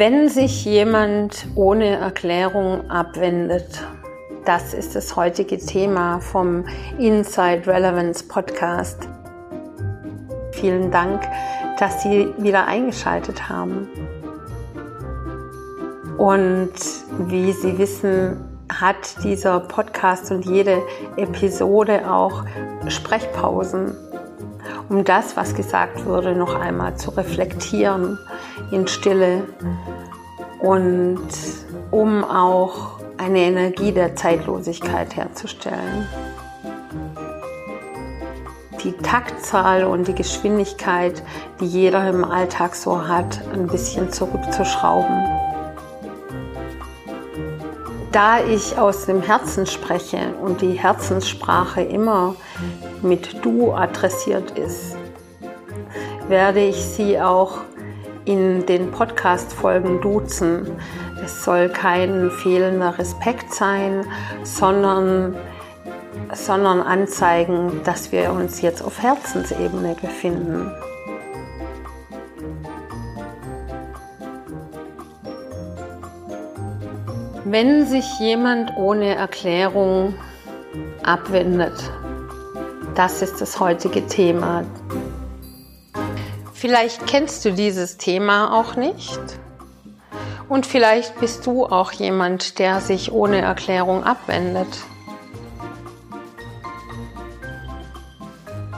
[0.00, 3.86] Wenn sich jemand ohne Erklärung abwendet,
[4.46, 6.64] das ist das heutige Thema vom
[6.98, 9.06] Inside Relevance Podcast.
[10.52, 11.20] Vielen Dank,
[11.78, 13.90] dass Sie wieder eingeschaltet haben.
[16.16, 16.72] Und
[17.28, 18.42] wie Sie wissen,
[18.72, 20.80] hat dieser Podcast und jede
[21.18, 22.46] Episode auch
[22.88, 23.94] Sprechpausen,
[24.90, 28.18] um das, was gesagt wurde, noch einmal zu reflektieren
[28.72, 29.44] in Stille
[30.58, 31.28] und
[31.92, 36.08] um auch eine Energie der Zeitlosigkeit herzustellen.
[38.82, 41.22] Die Taktzahl und die Geschwindigkeit,
[41.60, 45.22] die jeder im Alltag so hat, ein bisschen zurückzuschrauben.
[48.10, 52.34] Da ich aus dem Herzen spreche und die Herzenssprache immer
[53.02, 54.96] mit Du adressiert ist,
[56.28, 57.58] werde ich Sie auch
[58.24, 60.70] in den Podcast-Folgen duzen.
[61.24, 64.04] Es soll kein fehlender Respekt sein,
[64.42, 65.36] sondern,
[66.32, 70.70] sondern anzeigen, dass wir uns jetzt auf Herzensebene befinden.
[77.44, 80.14] Wenn sich jemand ohne Erklärung
[81.02, 81.90] abwendet,
[82.94, 84.64] das ist das heutige Thema.
[86.52, 89.20] Vielleicht kennst du dieses Thema auch nicht.
[90.48, 94.68] Und vielleicht bist du auch jemand, der sich ohne Erklärung abwendet.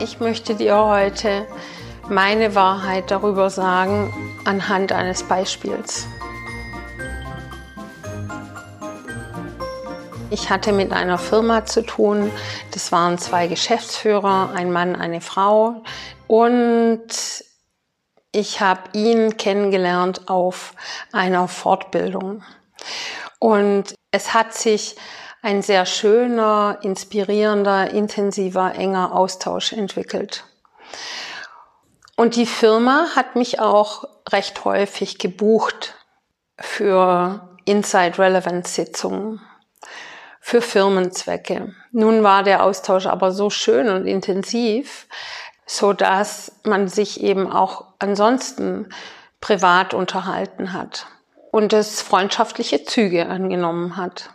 [0.00, 1.46] Ich möchte dir heute
[2.08, 4.12] meine Wahrheit darüber sagen
[4.44, 6.06] anhand eines Beispiels.
[10.32, 12.32] Ich hatte mit einer Firma zu tun.
[12.70, 15.82] Das waren zwei Geschäftsführer, ein Mann, eine Frau.
[16.26, 17.04] Und
[18.32, 20.72] ich habe ihn kennengelernt auf
[21.12, 22.42] einer Fortbildung.
[23.40, 24.96] Und es hat sich
[25.42, 30.44] ein sehr schöner, inspirierender, intensiver, enger Austausch entwickelt.
[32.16, 35.94] Und die Firma hat mich auch recht häufig gebucht
[36.58, 39.42] für Inside Relevance Sitzungen,
[40.44, 41.72] für Firmenzwecke.
[41.92, 45.06] Nun war der Austausch aber so schön und intensiv,
[45.66, 48.88] so dass man sich eben auch ansonsten
[49.40, 51.06] privat unterhalten hat
[51.52, 54.30] und es freundschaftliche Züge angenommen hat.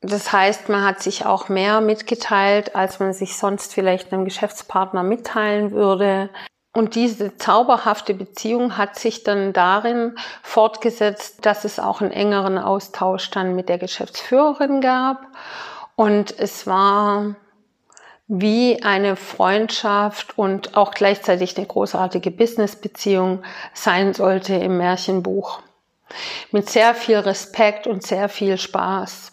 [0.00, 5.02] Das heißt, man hat sich auch mehr mitgeteilt, als man sich sonst vielleicht einem Geschäftspartner
[5.02, 6.30] mitteilen würde.
[6.78, 13.32] Und diese zauberhafte Beziehung hat sich dann darin fortgesetzt, dass es auch einen engeren Austausch
[13.32, 15.26] dann mit der Geschäftsführerin gab.
[15.96, 17.34] Und es war
[18.28, 23.42] wie eine Freundschaft und auch gleichzeitig eine großartige Businessbeziehung
[23.74, 25.58] sein sollte im Märchenbuch.
[26.52, 29.32] Mit sehr viel Respekt und sehr viel Spaß.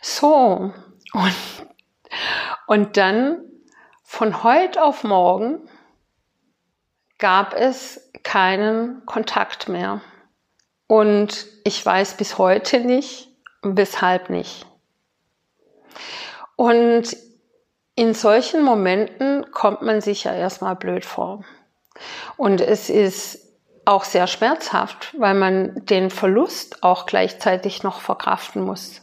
[0.00, 0.72] So,
[1.12, 1.36] und,
[2.66, 3.40] und dann
[4.02, 5.68] von heute auf morgen
[7.18, 10.00] gab es keinen Kontakt mehr.
[10.86, 13.28] Und ich weiß bis heute nicht,
[13.62, 14.66] weshalb nicht.
[16.56, 17.16] Und
[17.96, 21.44] in solchen Momenten kommt man sich ja erstmal blöd vor.
[22.36, 23.40] Und es ist
[23.84, 29.02] auch sehr schmerzhaft, weil man den Verlust auch gleichzeitig noch verkraften muss.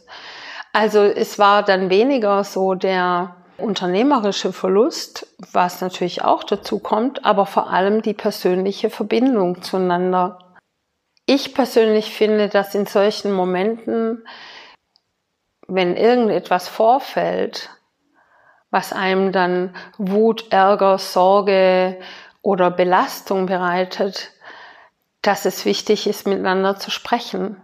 [0.72, 7.46] Also es war dann weniger so der unternehmerische Verlust, was natürlich auch dazu kommt, aber
[7.46, 10.38] vor allem die persönliche Verbindung zueinander.
[11.26, 14.26] Ich persönlich finde, dass in solchen Momenten,
[15.68, 17.70] wenn irgendetwas vorfällt,
[18.70, 22.00] was einem dann Wut, Ärger, Sorge
[22.40, 24.32] oder Belastung bereitet,
[25.20, 27.62] dass es wichtig ist, miteinander zu sprechen,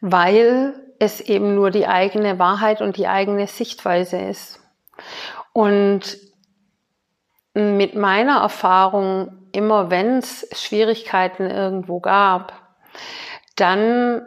[0.00, 4.60] weil es eben nur die eigene Wahrheit und die eigene Sichtweise ist.
[5.52, 6.18] Und
[7.54, 12.52] mit meiner Erfahrung, immer wenn es Schwierigkeiten irgendwo gab,
[13.56, 14.22] dann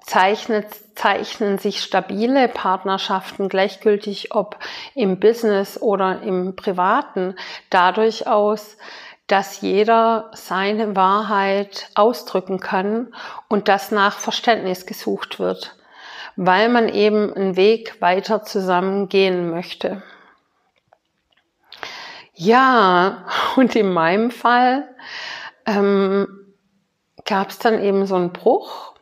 [0.00, 4.58] zeichnet, zeichnen sich stabile Partnerschaften gleichgültig ob
[4.94, 7.36] im Business oder im Privaten
[7.68, 8.76] dadurch aus,
[9.26, 13.14] dass jeder seine Wahrheit ausdrücken kann
[13.48, 15.76] und dass nach Verständnis gesucht wird,
[16.36, 20.02] weil man eben einen Weg weiter zusammen gehen möchte.
[22.34, 24.88] Ja, und in meinem Fall
[25.66, 26.26] ähm,
[27.24, 28.94] gab es dann eben so einen Bruch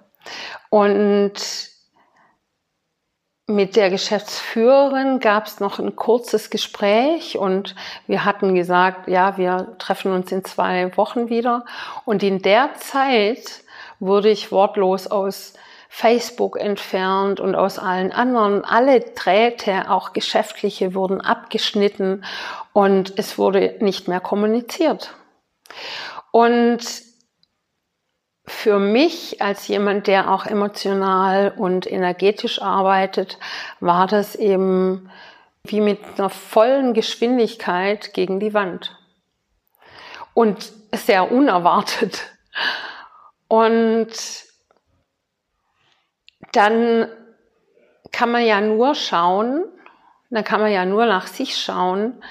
[0.71, 1.35] und
[3.49, 7.75] mit der Geschäftsführerin gab es noch ein kurzes Gespräch und
[8.07, 11.65] wir hatten gesagt, ja, wir treffen uns in zwei Wochen wieder.
[12.05, 13.65] Und in der Zeit
[14.01, 15.55] wurde ich wortlos aus
[15.88, 18.64] Facebook entfernt und aus allen anderen.
[18.64, 22.25] Alle Drähte, auch geschäftliche, wurden abgeschnitten
[22.73, 25.14] und es wurde nicht mehr kommuniziert.
[26.31, 26.81] Und
[28.46, 33.38] für mich als jemand, der auch emotional und energetisch arbeitet,
[33.81, 35.11] war das eben
[35.64, 38.96] wie mit einer vollen Geschwindigkeit gegen die Wand.
[40.32, 42.23] Und sehr unerwartet.
[43.49, 44.08] Und
[46.53, 47.09] dann
[48.12, 49.65] kann man ja nur schauen,
[50.31, 52.23] dann kann man ja nur nach sich schauen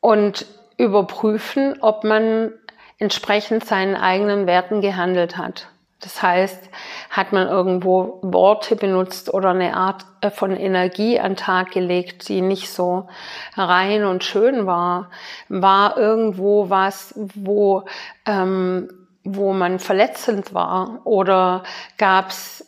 [0.00, 0.46] und
[0.76, 2.52] überprüfen, ob man
[2.98, 5.68] entsprechend seinen eigenen Werten gehandelt hat.
[6.00, 6.70] Das heißt,
[7.10, 12.40] hat man irgendwo Worte benutzt oder eine Art äh, von Energie an Tag gelegt, die
[12.40, 13.06] nicht so
[13.54, 15.10] rein und schön war?
[15.50, 17.84] War irgendwo was, wo,
[18.24, 18.99] ähm,
[19.36, 21.00] wo man verletzend war?
[21.04, 21.62] Oder
[21.98, 22.64] gab's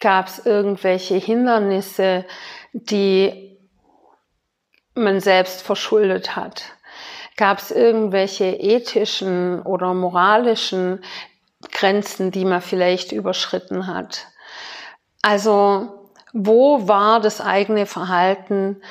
[0.00, 2.24] gab's irgendwelche Hindernisse,
[2.72, 3.58] die
[4.94, 6.64] man selbst verschuldet hat?
[7.36, 11.04] Gab es irgendwelche ethischen oder moralischen
[11.72, 14.26] Grenzen, die man vielleicht überschritten hat?
[15.22, 18.82] Also wo war das eigene Verhalten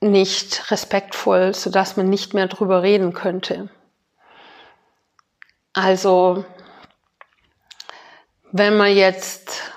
[0.00, 3.68] nicht respektvoll, sodass man nicht mehr drüber reden könnte?
[5.72, 6.44] Also
[8.50, 9.72] wenn man jetzt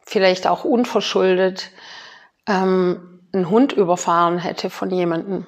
[0.00, 1.70] vielleicht auch unverschuldet
[2.46, 5.46] ähm, einen Hund überfahren hätte von jemandem,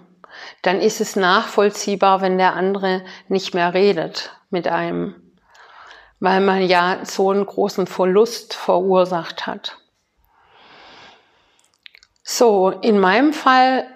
[0.63, 5.15] dann ist es nachvollziehbar, wenn der andere nicht mehr redet mit einem,
[6.21, 9.79] weil man ja so einen großen Verlust verursacht hat.
[12.23, 13.87] So, in meinem Fall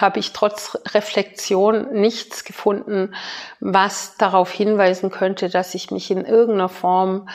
[0.00, 3.14] habe ich trotz Reflexion nichts gefunden,
[3.58, 7.28] was darauf hinweisen könnte, dass ich mich in irgendeiner Form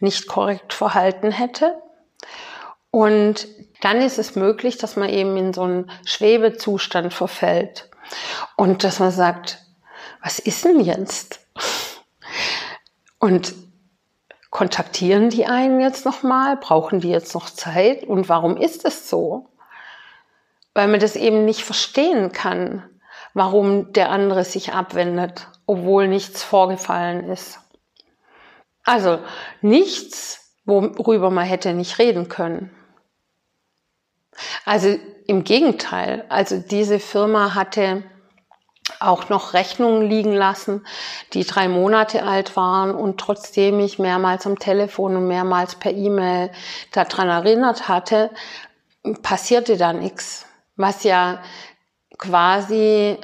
[0.00, 1.80] nicht korrekt verhalten hätte.
[2.90, 3.48] Und
[3.80, 7.90] dann ist es möglich, dass man eben in so einen Schwebezustand verfällt
[8.56, 9.58] und dass man sagt,
[10.22, 11.40] was ist denn jetzt?
[13.18, 13.54] Und
[14.50, 16.56] kontaktieren die einen jetzt nochmal?
[16.56, 18.04] Brauchen die jetzt noch Zeit?
[18.04, 19.48] Und warum ist es so?
[20.74, 22.82] Weil man das eben nicht verstehen kann,
[23.32, 27.60] warum der andere sich abwendet, obwohl nichts vorgefallen ist.
[28.84, 29.18] Also
[29.62, 32.70] nichts, worüber man hätte nicht reden können.
[34.64, 38.02] Also im Gegenteil, also diese Firma hatte
[39.00, 40.86] auch noch Rechnungen liegen lassen,
[41.32, 46.50] die drei Monate alt waren und trotzdem ich mehrmals am Telefon und mehrmals per E-Mail
[46.92, 48.30] daran erinnert hatte,
[49.22, 50.46] passierte da nichts.
[50.76, 51.40] Was ja
[52.18, 53.18] quasi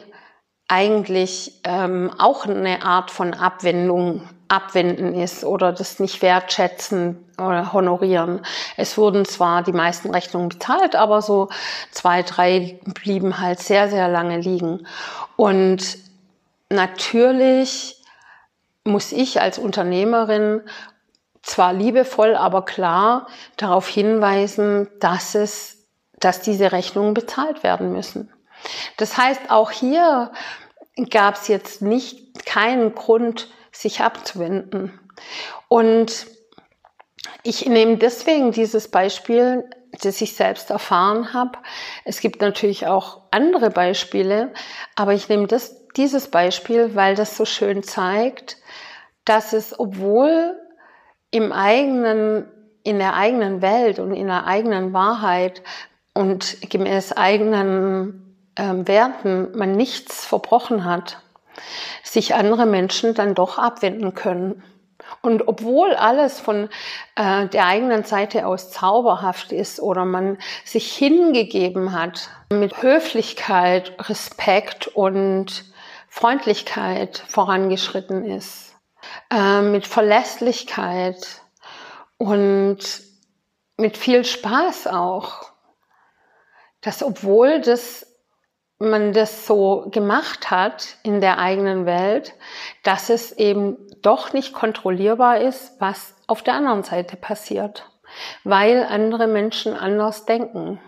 [0.68, 8.42] eigentlich ähm, auch eine Art von Abwendung abwenden ist oder das nicht wertschätzen oder honorieren.
[8.76, 11.48] Es wurden zwar die meisten Rechnungen bezahlt, aber so
[11.92, 14.86] zwei, drei blieben halt sehr, sehr lange liegen.
[15.36, 15.98] Und
[16.68, 17.96] natürlich
[18.84, 20.62] muss ich als Unternehmerin
[21.42, 25.79] zwar liebevoll, aber klar darauf hinweisen, dass es,
[26.20, 28.32] dass diese Rechnungen bezahlt werden müssen.
[28.96, 30.32] Das heißt, auch hier
[31.10, 34.98] gab es jetzt nicht keinen Grund, sich abzuwenden.
[35.68, 36.26] Und
[37.42, 39.64] ich nehme deswegen dieses Beispiel,
[40.02, 41.58] das ich selbst erfahren habe.
[42.04, 44.52] Es gibt natürlich auch andere Beispiele,
[44.96, 48.58] aber ich nehme das, dieses Beispiel, weil das so schön zeigt,
[49.24, 50.56] dass es, obwohl
[51.30, 52.48] im eigenen,
[52.82, 55.62] in der eigenen Welt und in der eigenen Wahrheit
[56.20, 61.18] und gemäß eigenen ähm, Werten man nichts verbrochen hat,
[62.02, 64.62] sich andere Menschen dann doch abwenden können.
[65.22, 66.68] Und obwohl alles von
[67.16, 74.88] äh, der eigenen Seite aus zauberhaft ist oder man sich hingegeben hat, mit Höflichkeit, Respekt
[74.88, 75.64] und
[76.08, 78.76] Freundlichkeit vorangeschritten ist,
[79.32, 81.40] äh, mit Verlässlichkeit
[82.18, 82.78] und
[83.78, 85.49] mit viel Spaß auch,
[86.80, 88.06] dass obwohl das
[88.80, 92.32] man das so gemacht hat in der eigenen Welt,
[92.82, 97.90] dass es eben doch nicht kontrollierbar ist, was auf der anderen Seite passiert,
[98.42, 100.80] weil andere Menschen anders denken.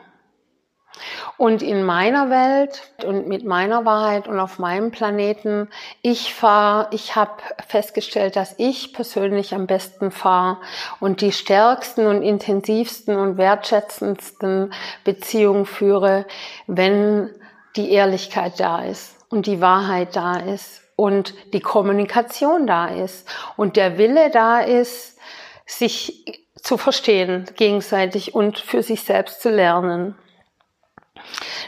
[1.37, 5.69] Und in meiner Welt und mit meiner Wahrheit und auf meinem Planeten,
[6.03, 10.59] ich fahre, ich habe festgestellt, dass ich persönlich am besten fahre
[11.01, 14.73] und die stärksten und intensivsten und wertschätzendsten
[15.05, 16.27] Beziehungen führe,
[16.67, 17.31] wenn
[17.77, 23.77] die Ehrlichkeit da ist und die Wahrheit da ist und die Kommunikation da ist und
[23.77, 25.19] der Wille da ist,
[25.67, 30.15] sich zu verstehen gegenseitig und für sich selbst zu lernen.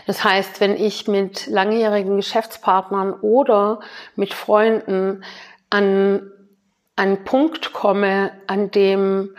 [0.07, 3.81] Das heißt, wenn ich mit langjährigen Geschäftspartnern oder
[4.17, 5.25] mit Freunden
[5.71, 6.31] an
[6.97, 9.37] einen Punkt komme, an dem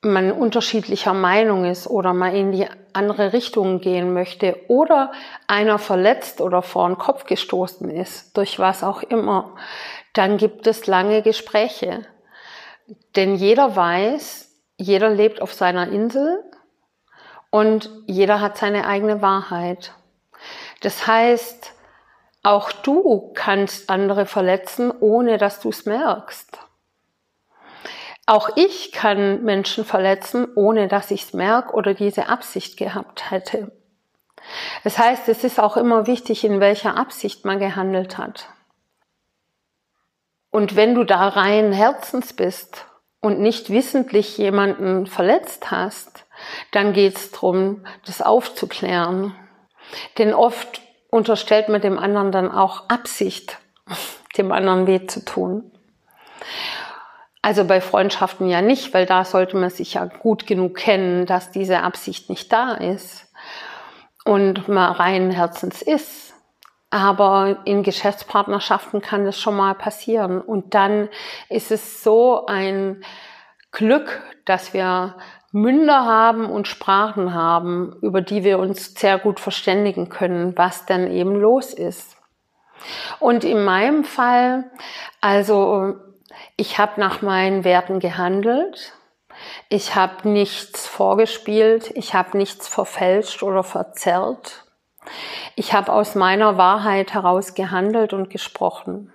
[0.00, 5.12] man unterschiedlicher Meinung ist oder mal in die andere Richtung gehen möchte oder
[5.48, 9.56] einer verletzt oder vor den Kopf gestoßen ist, durch was auch immer,
[10.12, 12.06] dann gibt es lange Gespräche.
[13.16, 16.44] Denn jeder weiß, jeder lebt auf seiner Insel
[17.50, 19.94] und jeder hat seine eigene Wahrheit.
[20.80, 21.72] Das heißt,
[22.42, 26.58] auch du kannst andere verletzen, ohne dass du es merkst.
[28.26, 33.72] Auch ich kann Menschen verletzen, ohne dass ich es merke oder diese Absicht gehabt hätte.
[34.84, 38.48] Das heißt, es ist auch immer wichtig, in welcher Absicht man gehandelt hat.
[40.50, 42.86] Und wenn du da rein Herzens bist
[43.20, 46.26] und nicht wissentlich jemanden verletzt hast,
[46.72, 49.34] dann geht es darum, das aufzuklären.
[50.18, 50.80] Denn oft
[51.10, 53.58] unterstellt man dem anderen dann auch Absicht,
[54.36, 55.70] dem anderen weh zu tun.
[57.40, 61.50] Also bei Freundschaften ja nicht, weil da sollte man sich ja gut genug kennen, dass
[61.50, 63.32] diese Absicht nicht da ist
[64.24, 66.34] und man rein Herzens ist.
[66.90, 70.40] Aber in Geschäftspartnerschaften kann das schon mal passieren.
[70.40, 71.08] Und dann
[71.48, 73.04] ist es so ein
[73.72, 75.16] Glück, dass wir
[75.52, 81.10] Münder haben und Sprachen haben, über die wir uns sehr gut verständigen können, was dann
[81.10, 82.16] eben los ist.
[83.18, 84.70] Und in meinem Fall,
[85.20, 85.96] also
[86.56, 88.92] ich habe nach meinen Werten gehandelt,
[89.68, 94.64] ich habe nichts vorgespielt, ich habe nichts verfälscht oder verzerrt.
[95.56, 99.12] Ich habe aus meiner Wahrheit heraus gehandelt und gesprochen.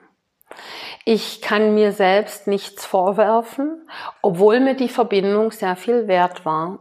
[1.05, 3.87] Ich kann mir selbst nichts vorwerfen,
[4.21, 6.79] obwohl mir die Verbindung sehr viel wert war.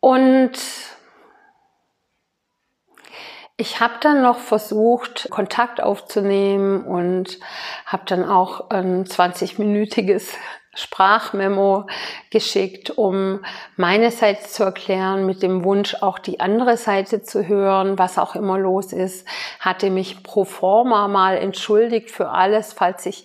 [0.00, 0.52] Und
[3.56, 7.38] ich habe dann noch versucht, Kontakt aufzunehmen und
[7.86, 10.34] habe dann auch ein 20-minütiges
[10.74, 11.86] Sprachmemo
[12.30, 13.44] geschickt, um
[13.76, 18.34] meine Seite zu erklären, mit dem Wunsch auch die andere Seite zu hören, was auch
[18.34, 19.26] immer los ist.
[19.60, 23.24] Hatte mich pro forma mal entschuldigt für alles, falls ich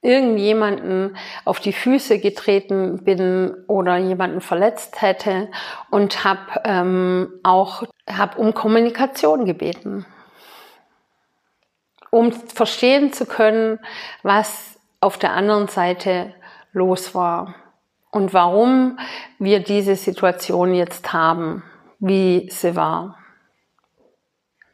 [0.00, 5.48] irgendjemanden auf die Füße getreten bin oder jemanden verletzt hätte
[5.90, 10.06] und habe ähm, auch hab um Kommunikation gebeten,
[12.10, 13.80] um verstehen zu können,
[14.22, 16.32] was auf der anderen Seite
[16.76, 17.54] los war
[18.10, 18.98] und warum
[19.38, 21.62] wir diese Situation jetzt haben,
[21.98, 23.16] wie sie war.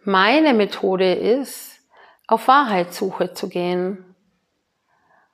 [0.05, 1.81] Meine Methode ist,
[2.27, 4.12] auf Wahrheitssuche zu gehen.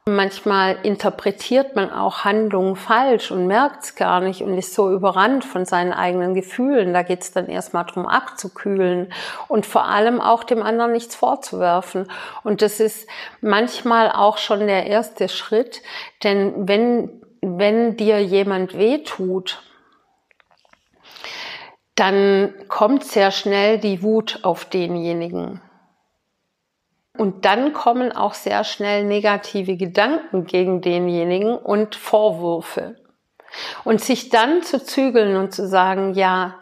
[0.09, 5.45] Manchmal interpretiert man auch Handlungen falsch und merkt es gar nicht und ist so überrannt
[5.45, 6.95] von seinen eigenen Gefühlen.
[6.95, 9.13] Da geht es dann erstmal darum, abzukühlen
[9.49, 12.11] und vor allem auch dem anderen nichts vorzuwerfen.
[12.43, 13.07] Und das ist
[13.43, 15.83] manchmal auch schon der erste Schritt,
[16.25, 19.63] denn wenn, wenn dir jemand weh tut,
[21.97, 25.61] dann kommt sehr schnell die Wut auf denjenigen.
[27.19, 32.95] Und dann kommen auch sehr schnell negative Gedanken gegen denjenigen und Vorwürfe.
[33.85, 36.55] Und sich dann zu zügeln und zu sagen, ja,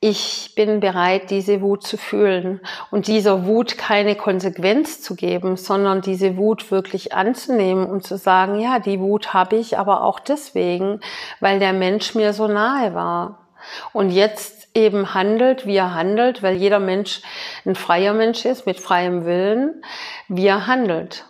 [0.00, 2.60] ich bin bereit, diese Wut zu fühlen
[2.92, 8.60] und dieser Wut keine Konsequenz zu geben, sondern diese Wut wirklich anzunehmen und zu sagen,
[8.60, 11.00] ja, die Wut habe ich aber auch deswegen,
[11.40, 13.48] weil der Mensch mir so nahe war.
[13.92, 17.22] Und jetzt eben handelt, wie er handelt, weil jeder Mensch
[17.64, 19.82] ein freier Mensch ist mit freiem Willen,
[20.28, 21.24] wie er handelt.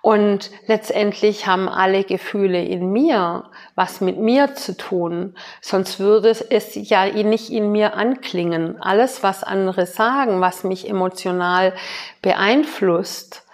[0.00, 6.70] Und letztendlich haben alle Gefühle in mir was mit mir zu tun, sonst würde es
[6.74, 8.82] ja nicht in mir anklingen.
[8.82, 11.74] Alles, was andere sagen, was mich emotional
[12.20, 13.46] beeinflusst,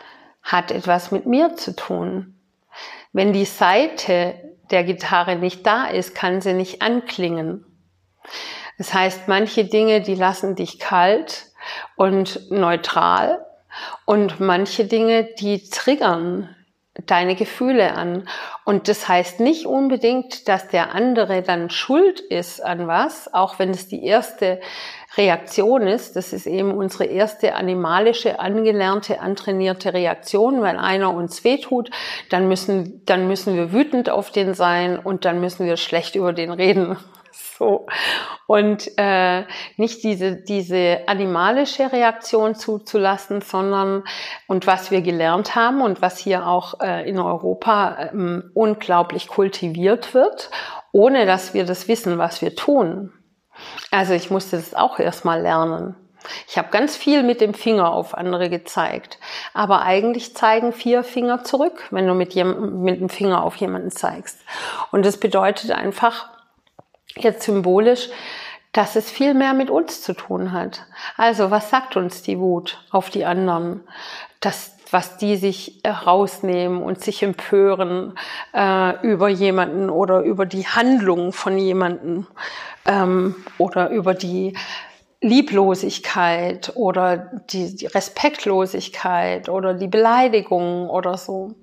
[0.42, 2.38] hat etwas mit mir zu tun.
[3.12, 4.34] Wenn die Seite
[4.70, 7.66] der Gitarre nicht da ist, kann sie nicht anklingen.
[8.78, 11.46] Das heißt, manche Dinge, die lassen dich kalt
[11.96, 13.44] und neutral
[14.04, 16.54] und manche Dinge, die triggern
[17.06, 18.28] deine Gefühle an.
[18.64, 23.70] Und das heißt nicht unbedingt, dass der andere dann schuld ist an was, auch wenn
[23.70, 24.60] es die erste
[25.16, 26.16] Reaktion ist.
[26.16, 30.62] Das ist eben unsere erste animalische, angelernte, antrainierte Reaktion.
[30.62, 31.90] Wenn einer uns wehtut,
[32.30, 36.32] dann müssen, dann müssen wir wütend auf den sein und dann müssen wir schlecht über
[36.32, 36.96] den reden.
[37.64, 37.86] So.
[38.46, 39.44] Und äh,
[39.76, 44.04] nicht diese, diese animalische Reaktion zuzulassen, sondern
[44.46, 50.12] und was wir gelernt haben und was hier auch äh, in Europa ähm, unglaublich kultiviert
[50.12, 50.50] wird,
[50.92, 53.12] ohne dass wir das wissen, was wir tun.
[53.90, 55.96] Also ich musste das auch erstmal lernen.
[56.48, 59.18] Ich habe ganz viel mit dem Finger auf andere gezeigt.
[59.52, 64.40] Aber eigentlich zeigen vier Finger zurück, wenn du mit, mit dem Finger auf jemanden zeigst.
[64.90, 66.33] Und das bedeutet einfach
[67.16, 68.08] jetzt symbolisch,
[68.72, 70.84] dass es viel mehr mit uns zu tun hat.
[71.16, 73.82] Also was sagt uns die Wut auf die anderen?
[74.40, 78.18] Das, was die sich rausnehmen und sich empören
[78.52, 82.26] äh, über jemanden oder über die Handlung von jemanden
[82.84, 84.54] ähm, oder über die
[85.20, 91.54] Lieblosigkeit oder die, die Respektlosigkeit oder die Beleidigung oder so.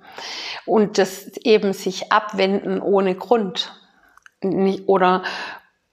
[0.65, 3.80] Und das eben sich abwenden ohne Grund.
[4.87, 5.23] Oder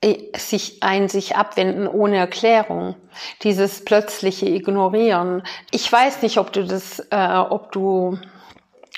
[0.01, 2.95] äh, sich ein sich abwenden ohne Erklärung,
[3.43, 5.43] dieses plötzliche Ignorieren.
[5.71, 8.19] Ich weiß nicht, ob du das, äh, ob du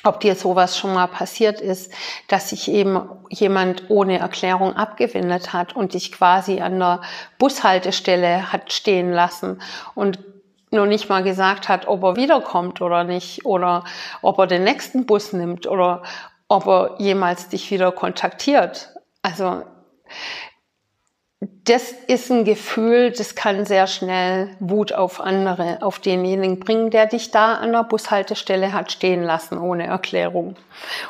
[0.03, 1.93] ob dir sowas schon mal passiert ist,
[2.29, 7.03] dass sich eben jemand ohne Erklärung abgewendet hat und dich quasi an der
[7.39, 9.61] Bushaltestelle hat stehen lassen
[9.95, 10.19] und
[10.71, 13.85] nur nicht mal gesagt hat, ob er wiederkommt oder nicht oder
[14.23, 16.03] ob er den nächsten Bus nimmt oder
[16.49, 18.91] ob er jemals dich wieder kontaktiert.
[19.23, 19.65] Also
[21.65, 27.07] das ist ein Gefühl, das kann sehr schnell Wut auf andere, auf denjenigen bringen, der
[27.07, 30.57] dich da an der Bushaltestelle hat stehen lassen, ohne Erklärung.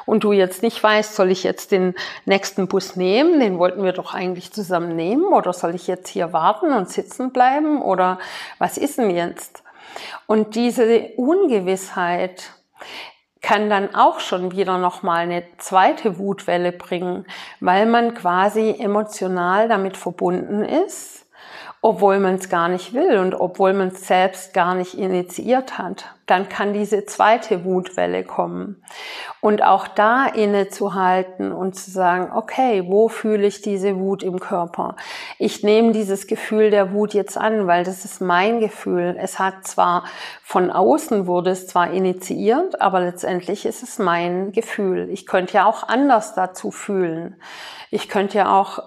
[0.07, 1.95] Und du jetzt nicht weißt, soll ich jetzt den
[2.27, 3.41] nächsten Bus nehmen?
[3.41, 5.25] Den wollten wir doch eigentlich zusammen nehmen.
[5.33, 7.83] Oder soll ich jetzt hier warten und sitzen bleiben?
[7.83, 8.19] Oder
[8.59, 9.65] was ist denn jetzt?
[10.27, 12.51] Und diese Ungewissheit,
[13.43, 17.27] kann dann auch schon wieder nochmal eine zweite Wutwelle bringen,
[17.61, 21.21] weil man quasi emotional damit verbunden ist
[21.83, 26.15] obwohl man es gar nicht will und obwohl man es selbst gar nicht initiiert hat.
[26.31, 28.85] Dann kann diese zweite Wutwelle kommen.
[29.41, 34.95] Und auch da innezuhalten und zu sagen, okay, wo fühle ich diese Wut im Körper?
[35.39, 39.17] Ich nehme dieses Gefühl der Wut jetzt an, weil das ist mein Gefühl.
[39.19, 40.05] Es hat zwar
[40.45, 45.09] von außen wurde es zwar initiiert, aber letztendlich ist es mein Gefühl.
[45.11, 47.41] Ich könnte ja auch anders dazu fühlen.
[47.91, 48.83] Ich könnte ja auch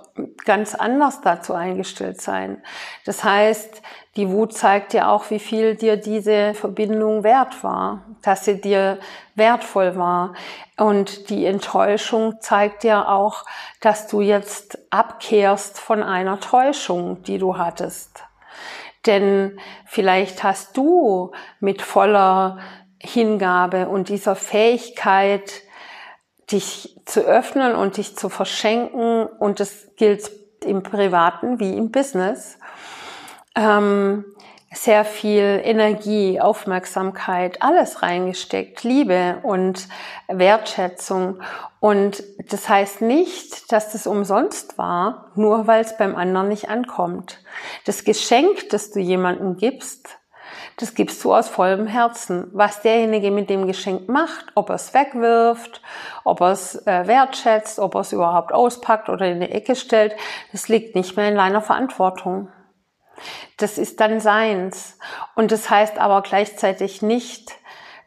[0.45, 2.61] ganz anders dazu eingestellt sein.
[3.05, 3.81] Das heißt,
[4.15, 8.99] die Wut zeigt ja auch, wie viel dir diese Verbindung wert war, dass sie dir
[9.33, 10.33] wertvoll war.
[10.77, 13.43] Und die Enttäuschung zeigt ja auch,
[13.81, 18.23] dass du jetzt abkehrst von einer Täuschung, die du hattest.
[19.07, 22.59] Denn vielleicht hast du mit voller
[22.99, 25.63] Hingabe und dieser Fähigkeit,
[26.51, 29.25] dich zu öffnen und dich zu verschenken.
[29.25, 30.31] Und das gilt
[30.63, 32.59] im Privaten wie im Business.
[33.55, 34.25] Ähm,
[34.73, 39.87] sehr viel Energie, Aufmerksamkeit, alles reingesteckt, Liebe und
[40.27, 41.41] Wertschätzung.
[41.79, 47.39] Und das heißt nicht, dass das umsonst war, nur weil es beim anderen nicht ankommt.
[47.85, 50.17] Das Geschenk, das du jemandem gibst,
[50.77, 52.49] das gibst du aus vollem Herzen.
[52.51, 55.81] Was derjenige mit dem Geschenk macht, ob er es wegwirft,
[56.23, 60.15] ob er es äh, wertschätzt, ob er es überhaupt auspackt oder in die Ecke stellt,
[60.51, 62.47] das liegt nicht mehr in deiner Verantwortung.
[63.57, 64.97] Das ist dann seins.
[65.35, 67.51] Und das heißt aber gleichzeitig nicht,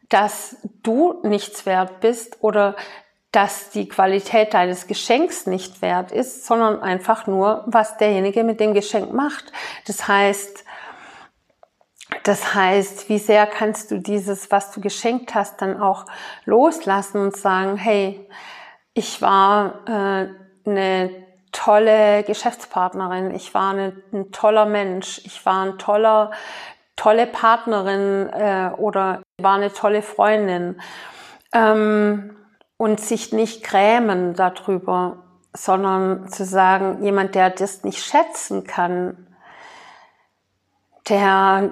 [0.08, 2.76] dass du nichts wert bist oder
[3.32, 8.72] dass die Qualität deines Geschenks nicht wert ist, sondern einfach nur, was derjenige mit dem
[8.72, 9.52] Geschenk macht.
[9.86, 10.64] Das heißt,
[12.22, 16.06] das heißt, wie sehr kannst du dieses, was du geschenkt hast, dann auch
[16.44, 18.28] loslassen und sagen, hey,
[18.94, 20.28] ich war äh,
[20.68, 26.30] eine tolle Geschäftspartnerin, ich war eine, ein toller Mensch, ich war ein toller,
[26.96, 30.80] tolle Partnerin äh, oder war eine tolle Freundin.
[31.52, 32.36] Ähm,
[32.78, 35.22] und sich nicht grämen darüber,
[35.54, 39.26] sondern zu sagen, jemand, der das nicht schätzen kann,
[41.08, 41.70] der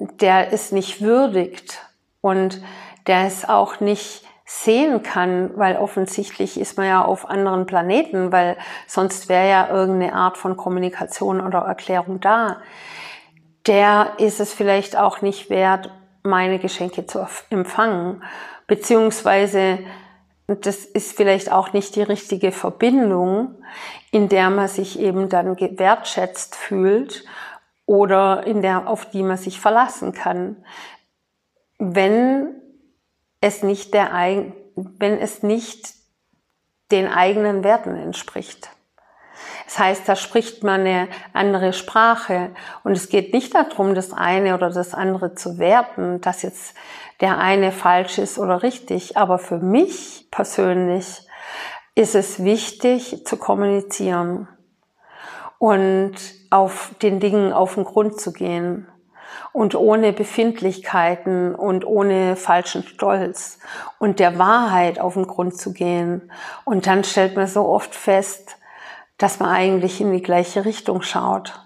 [0.00, 1.86] der es nicht würdigt
[2.22, 2.62] und
[3.06, 8.56] der es auch nicht sehen kann, weil offensichtlich ist man ja auf anderen Planeten, weil
[8.88, 12.60] sonst wäre ja irgendeine Art von Kommunikation oder Erklärung da.
[13.68, 15.92] Der ist es vielleicht auch nicht wert,
[16.24, 18.24] meine Geschenke zu empfangen,
[18.66, 19.78] beziehungsweise
[20.48, 23.54] das ist vielleicht auch nicht die richtige Verbindung,
[24.10, 27.24] in der man sich eben dann wertschätzt fühlt
[27.86, 30.56] oder in der, auf die man sich verlassen kann,
[31.78, 32.60] wenn
[33.40, 34.10] es nicht der,
[34.74, 35.94] wenn es nicht
[36.90, 38.70] den eigenen Werten entspricht.
[39.64, 42.50] Das heißt, da spricht man eine andere Sprache.
[42.82, 46.74] Und es geht nicht darum, das eine oder das andere zu werten, dass jetzt
[47.20, 49.16] der eine falsch ist oder richtig.
[49.16, 51.26] Aber für mich persönlich
[51.94, 54.48] ist es wichtig zu kommunizieren
[55.58, 56.14] und
[56.50, 58.88] auf den Dingen auf den Grund zu gehen
[59.52, 63.58] und ohne Befindlichkeiten und ohne falschen Stolz
[63.98, 66.30] und der Wahrheit auf den Grund zu gehen.
[66.64, 68.56] Und dann stellt man so oft fest,
[69.18, 71.60] dass man eigentlich in die gleiche Richtung schaut,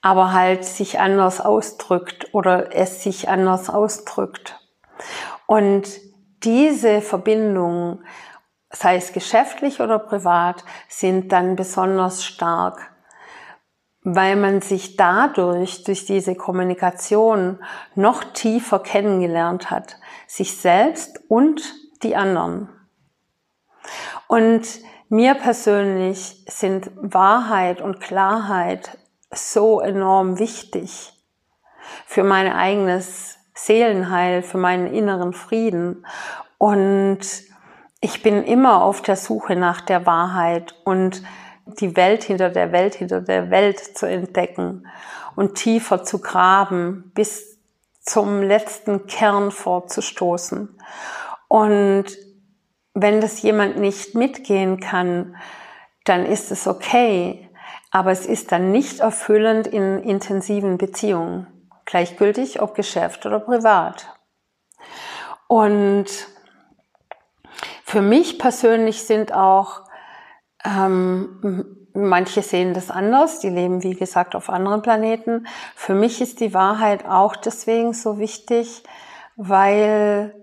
[0.00, 4.58] aber halt sich anders ausdrückt oder es sich anders ausdrückt.
[5.46, 5.88] Und
[6.42, 8.04] diese Verbindungen,
[8.70, 12.91] sei es geschäftlich oder privat, sind dann besonders stark,
[14.04, 17.58] weil man sich dadurch, durch diese Kommunikation
[17.94, 21.62] noch tiefer kennengelernt hat, sich selbst und
[22.02, 22.68] die anderen.
[24.26, 24.66] Und
[25.08, 28.98] mir persönlich sind Wahrheit und Klarheit
[29.30, 31.12] so enorm wichtig
[32.06, 36.06] für mein eigenes Seelenheil, für meinen inneren Frieden.
[36.58, 37.20] Und
[38.00, 41.22] ich bin immer auf der Suche nach der Wahrheit und
[41.66, 44.86] die Welt hinter der Welt hinter der Welt zu entdecken
[45.36, 47.58] und tiefer zu graben, bis
[48.00, 50.76] zum letzten Kern vorzustoßen.
[51.48, 52.06] Und
[52.94, 55.36] wenn das jemand nicht mitgehen kann,
[56.04, 57.48] dann ist es okay,
[57.90, 61.46] aber es ist dann nicht erfüllend in intensiven Beziehungen,
[61.84, 64.08] gleichgültig ob Geschäft oder privat.
[65.46, 66.06] Und
[67.84, 69.82] für mich persönlich sind auch,
[70.64, 75.46] ähm, manche sehen das anders, die leben wie gesagt auf anderen Planeten.
[75.74, 78.82] Für mich ist die Wahrheit auch deswegen so wichtig,
[79.36, 80.34] weil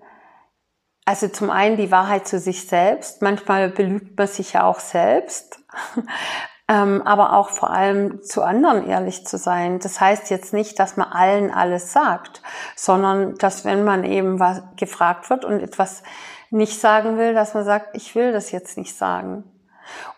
[1.05, 3.23] also zum einen die Wahrheit zu sich selbst.
[3.23, 5.59] Manchmal belügt man sich ja auch selbst.
[6.69, 9.79] ähm, aber auch vor allem zu anderen ehrlich zu sein.
[9.79, 12.43] Das heißt jetzt nicht, dass man allen alles sagt,
[12.75, 16.03] sondern dass wenn man eben was gefragt wird und etwas
[16.51, 19.43] nicht sagen will, dass man sagt, ich will das jetzt nicht sagen.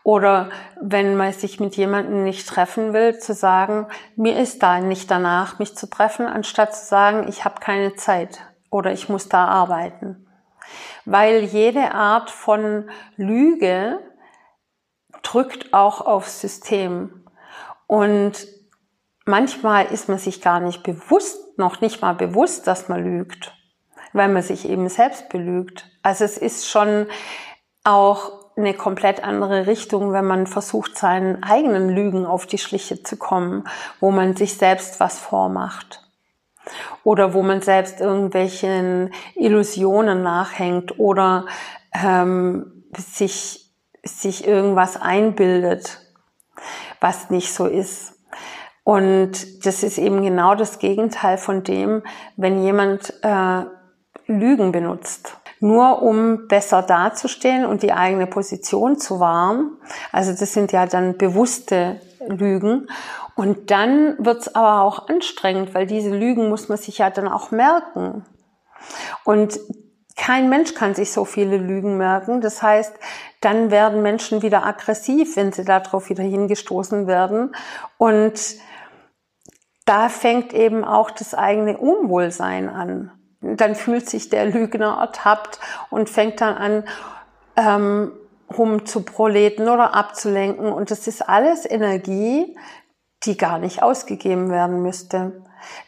[0.04, 0.50] Oder
[0.82, 5.60] wenn man sich mit jemandem nicht treffen will, zu sagen, mir ist da nicht danach,
[5.60, 10.28] mich zu treffen, anstatt zu sagen, ich habe keine Zeit oder ich muss da arbeiten.
[11.06, 14.00] Weil jede Art von Lüge
[15.24, 17.26] drückt auch aufs System.
[17.86, 18.48] Und
[19.26, 23.54] manchmal ist man sich gar nicht bewusst, noch nicht mal bewusst, dass man lügt
[24.14, 25.90] weil man sich eben selbst belügt.
[26.04, 27.08] Also es ist schon
[27.84, 33.18] auch eine komplett andere Richtung, wenn man versucht, seinen eigenen Lügen auf die Schliche zu
[33.18, 33.64] kommen,
[34.00, 36.02] wo man sich selbst was vormacht.
[37.04, 41.48] Oder wo man selbst irgendwelchen Illusionen nachhängt oder
[41.94, 43.72] ähm, sich,
[44.04, 46.00] sich irgendwas einbildet,
[47.00, 48.14] was nicht so ist.
[48.84, 52.04] Und das ist eben genau das Gegenteil von dem,
[52.36, 53.66] wenn jemand äh,
[54.28, 55.41] Lügen benutzt.
[55.62, 59.78] Nur um besser dazustehen und die eigene Position zu wahren.
[60.12, 62.88] Also das sind ja dann bewusste Lügen.
[63.36, 67.52] Und dann wird's aber auch anstrengend, weil diese Lügen muss man sich ja dann auch
[67.52, 68.26] merken.
[69.24, 69.60] Und
[70.17, 72.41] kein Mensch kann sich so viele Lügen merken.
[72.41, 72.93] Das heißt,
[73.39, 77.56] dann werden Menschen wieder aggressiv, wenn sie darauf wieder hingestoßen werden.
[77.97, 78.56] Und
[79.86, 83.12] da fängt eben auch das eigene Unwohlsein an
[83.42, 86.84] dann fühlt sich der Lügner ertappt und fängt dann an,
[87.58, 88.12] ähm,
[88.58, 90.72] rumzuproleten oder abzulenken.
[90.72, 92.58] Und das ist alles Energie,
[93.24, 95.44] die gar nicht ausgegeben werden müsste.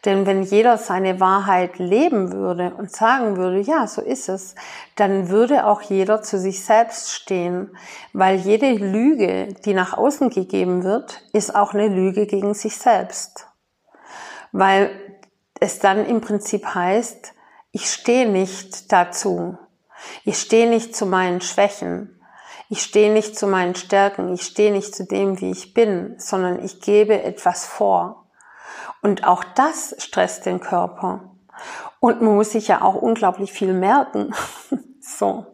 [0.05, 4.53] Denn wenn jeder seine Wahrheit leben würde und sagen würde, ja, so ist es,
[4.95, 7.75] dann würde auch jeder zu sich selbst stehen.
[8.13, 13.47] Weil jede Lüge, die nach außen gegeben wird, ist auch eine Lüge gegen sich selbst.
[14.51, 14.91] Weil
[15.59, 17.32] es dann im Prinzip heißt,
[17.73, 19.57] ich stehe nicht dazu.
[20.23, 22.21] Ich stehe nicht zu meinen Schwächen.
[22.69, 24.31] Ich stehe nicht zu meinen Stärken.
[24.31, 28.27] Ich stehe nicht zu dem, wie ich bin, sondern ich gebe etwas vor.
[29.01, 31.31] Und auch das stresst den Körper.
[31.99, 34.35] Und man muss sich ja auch unglaublich viel merken.
[35.01, 35.47] so.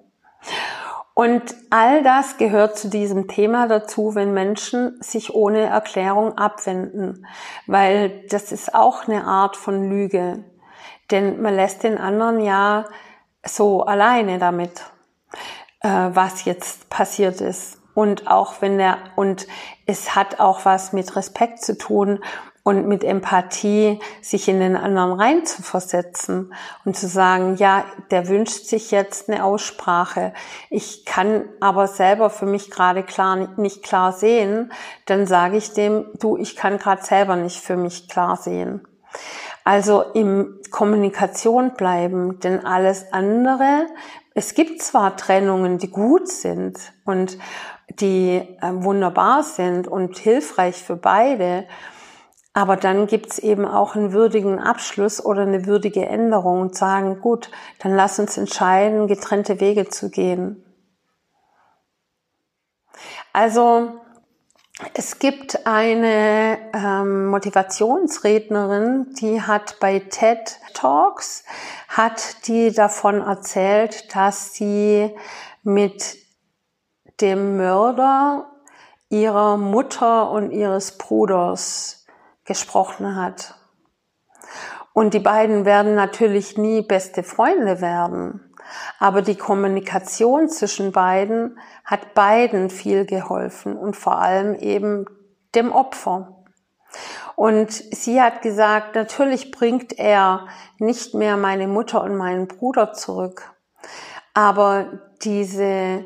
[1.13, 7.25] Und all das gehört zu diesem Thema dazu, wenn Menschen sich ohne Erklärung abwenden,
[7.65, 10.43] weil das ist auch eine Art von Lüge.
[11.12, 12.86] Denn man lässt den anderen ja
[13.45, 14.82] so alleine damit,
[15.82, 17.78] äh, was jetzt passiert ist.
[17.93, 19.48] Und auch wenn der, und
[19.86, 22.19] es hat auch was mit Respekt zu tun.
[22.69, 26.54] und mit Empathie sich in den anderen reinzuversetzen
[26.86, 30.34] und zu sagen, ja, der wünscht sich jetzt eine Aussprache.
[30.69, 34.72] Ich kann aber selber für mich gerade klar nicht klar sehen,
[35.06, 38.86] dann sage ich dem, du, ich kann gerade selber nicht für mich klar sehen.
[39.69, 43.86] Also im Kommunikation bleiben, denn alles andere,
[44.34, 47.38] es gibt zwar Trennungen, die gut sind und
[47.91, 51.67] die äh, wunderbar sind und hilfreich für beide,
[52.51, 57.51] aber dann gibt's eben auch einen würdigen Abschluss oder eine würdige Änderung und sagen, gut,
[57.77, 60.65] dann lass uns entscheiden, getrennte Wege zu gehen.
[63.34, 64.01] Also
[64.94, 71.44] es gibt eine ähm, Motivationsrednerin, die hat bei TED Talks,
[71.89, 75.13] hat die davon erzählt, dass sie
[75.63, 76.18] mit
[77.20, 78.50] dem Mörder
[79.10, 82.06] ihrer Mutter und ihres Bruders
[82.46, 83.56] gesprochen hat.
[84.94, 88.49] Und die beiden werden natürlich nie beste Freunde werden.
[88.99, 95.05] Aber die Kommunikation zwischen beiden hat beiden viel geholfen und vor allem eben
[95.55, 96.36] dem Opfer.
[97.36, 103.53] Und sie hat gesagt, natürlich bringt er nicht mehr meine Mutter und meinen Bruder zurück.
[104.34, 106.03] Aber diese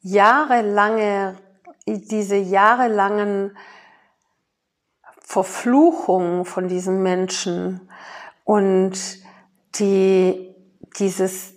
[0.00, 1.38] jahrelange,
[1.86, 3.56] diese jahrelangen
[5.20, 7.88] Verfluchung von diesen Menschen
[8.44, 8.92] und
[9.76, 10.54] die,
[10.98, 11.53] dieses,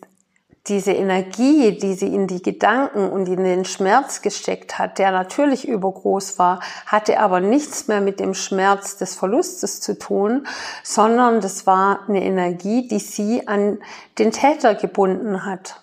[0.67, 5.67] diese Energie, die sie in die Gedanken und in den Schmerz gesteckt hat, der natürlich
[5.67, 10.47] übergroß war, hatte aber nichts mehr mit dem Schmerz des Verlustes zu tun,
[10.84, 13.80] sondern das war eine Energie, die sie an
[14.19, 15.82] den Täter gebunden hat.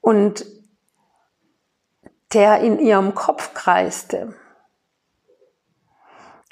[0.00, 0.44] Und
[2.32, 4.34] der in ihrem Kopf kreiste.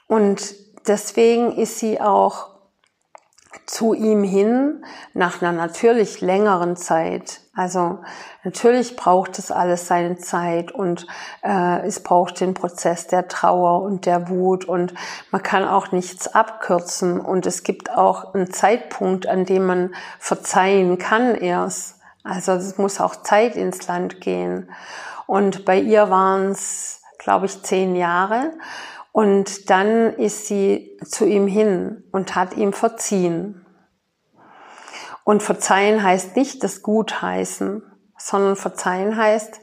[0.07, 0.55] Und
[0.87, 2.58] deswegen ist sie auch
[3.68, 7.42] zu ihm hin nach einer natürlich längeren Zeit.
[7.54, 7.98] Also
[8.42, 11.07] natürlich braucht es alles seine Zeit und
[11.42, 14.94] äh, es braucht den Prozess der Trauer und der Wut und
[15.31, 20.96] man kann auch nichts abkürzen und es gibt auch einen Zeitpunkt, an dem man verzeihen
[20.96, 21.96] kann erst.
[22.24, 24.70] Also es muss auch Zeit ins Land gehen.
[25.26, 28.52] Und bei ihr waren es, glaube ich, zehn Jahre.
[29.12, 33.64] Und dann ist sie zu ihm hin und hat ihm verziehen.
[35.25, 37.83] Und verzeihen heißt nicht das Gutheißen,
[38.16, 39.61] sondern verzeihen heißt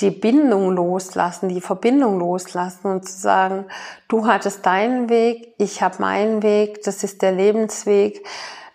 [0.00, 3.66] die Bindung loslassen, die Verbindung loslassen und zu sagen,
[4.08, 8.26] du hattest deinen Weg, ich habe meinen Weg, das ist der Lebensweg.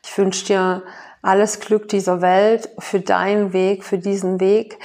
[0.03, 0.83] Ich wünsche dir
[1.21, 4.79] alles Glück dieser Welt für deinen Weg, für diesen Weg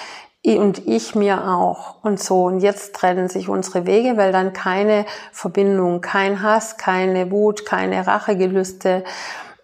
[0.45, 2.05] und ich mir auch.
[2.05, 7.31] Und so, und jetzt trennen sich unsere Wege, weil dann keine Verbindung, kein Hass, keine
[7.31, 9.05] Wut, keine Rachegelüste,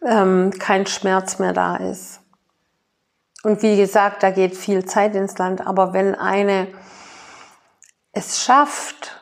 [0.06, 2.20] ähm, kein Schmerz mehr da ist.
[3.42, 6.68] Und wie gesagt, da geht viel Zeit ins Land, aber wenn eine
[8.12, 9.16] es schafft,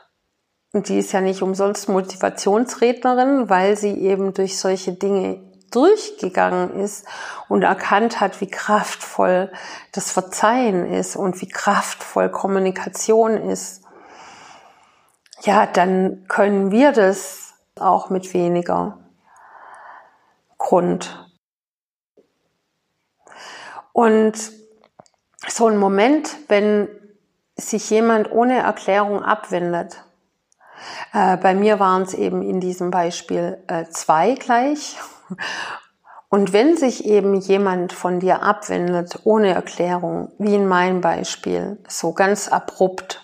[0.73, 7.07] und die ist ja nicht umsonst Motivationsrednerin, weil sie eben durch solche Dinge durchgegangen ist
[7.49, 9.51] und erkannt hat, wie kraftvoll
[9.93, 13.83] das Verzeihen ist und wie kraftvoll Kommunikation ist,
[15.43, 18.99] ja, dann können wir das auch mit weniger
[20.57, 21.29] Grund.
[23.93, 24.53] Und
[25.47, 26.89] so ein Moment, wenn
[27.57, 30.05] sich jemand ohne Erklärung abwendet,
[31.13, 34.97] äh, bei mir waren es eben in diesem Beispiel äh, zwei gleich
[36.29, 42.13] und wenn sich eben jemand von dir abwendet ohne Erklärung, wie in meinem Beispiel, so
[42.13, 43.23] ganz abrupt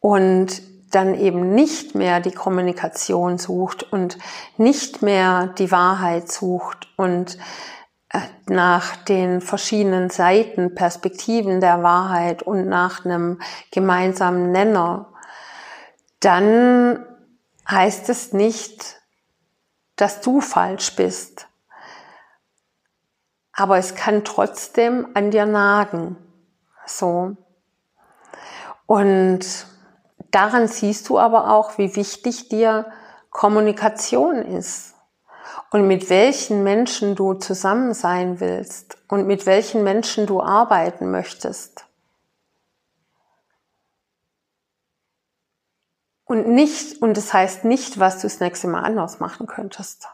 [0.00, 4.18] und dann eben nicht mehr die Kommunikation sucht und
[4.56, 7.36] nicht mehr die Wahrheit sucht und
[8.10, 13.40] äh, nach den verschiedenen Seiten, Perspektiven der Wahrheit und nach einem
[13.72, 15.08] gemeinsamen Nenner,
[16.20, 17.04] dann
[17.68, 19.00] heißt es nicht,
[19.96, 21.48] dass du falsch bist.
[23.52, 26.16] Aber es kann trotzdem an dir nagen.
[26.86, 27.36] So.
[28.86, 29.66] Und
[30.30, 32.86] daran siehst du aber auch, wie wichtig dir
[33.30, 34.94] Kommunikation ist
[35.70, 41.86] und mit welchen Menschen du zusammen sein willst und mit welchen Menschen du arbeiten möchtest.
[46.24, 50.08] Und nicht, und das heißt nicht, was du das nächste Mal anders machen könntest.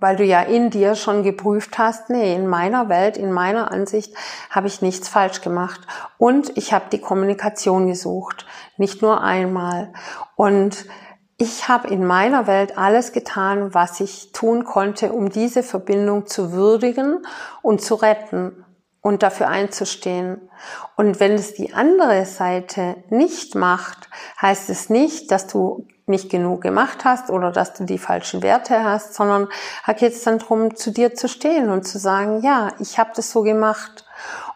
[0.00, 4.14] Weil du ja in dir schon geprüft hast, nee, in meiner Welt, in meiner Ansicht
[4.48, 5.80] habe ich nichts falsch gemacht.
[6.16, 8.46] Und ich habe die Kommunikation gesucht.
[8.76, 9.92] Nicht nur einmal.
[10.36, 10.86] Und
[11.36, 16.52] ich habe in meiner Welt alles getan, was ich tun konnte, um diese Verbindung zu
[16.52, 17.24] würdigen
[17.60, 18.64] und zu retten
[19.08, 20.50] und dafür einzustehen.
[20.94, 24.10] Und wenn es die andere Seite nicht macht,
[24.42, 28.84] heißt es nicht, dass du nicht genug gemacht hast oder dass du die falschen Werte
[28.84, 29.48] hast, sondern
[29.96, 33.30] geht es dann darum, zu dir zu stehen und zu sagen, ja, ich habe das
[33.30, 34.04] so gemacht.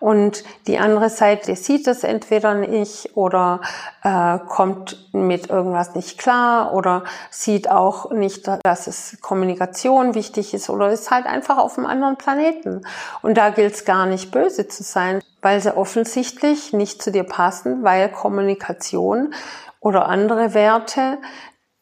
[0.03, 3.61] Und die andere Seite sieht es entweder nicht oder
[4.03, 10.69] äh, kommt mit irgendwas nicht klar oder sieht auch nicht, dass es Kommunikation wichtig ist
[10.71, 12.85] oder ist halt einfach auf einem anderen Planeten.
[13.23, 17.23] Und da gilt es gar nicht böse zu sein, weil sie offensichtlich nicht zu dir
[17.23, 19.33] passen, weil Kommunikation
[19.79, 21.19] oder andere Werte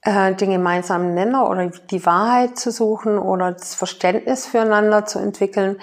[0.02, 5.78] äh, den gemeinsamen Nenner oder die Wahrheit zu suchen oder das Verständnis füreinander zu entwickeln,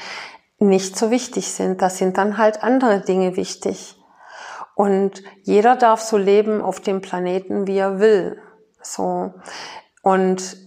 [0.59, 1.81] nicht so wichtig sind.
[1.81, 3.95] Da sind dann halt andere Dinge wichtig.
[4.75, 8.39] Und jeder darf so leben auf dem Planeten, wie er will.
[8.81, 9.33] So.
[10.01, 10.57] Und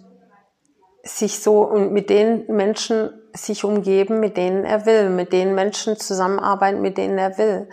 [1.03, 5.97] sich so und mit den Menschen sich umgeben, mit denen er will, mit den Menschen
[5.97, 7.69] zusammenarbeiten, mit denen er will.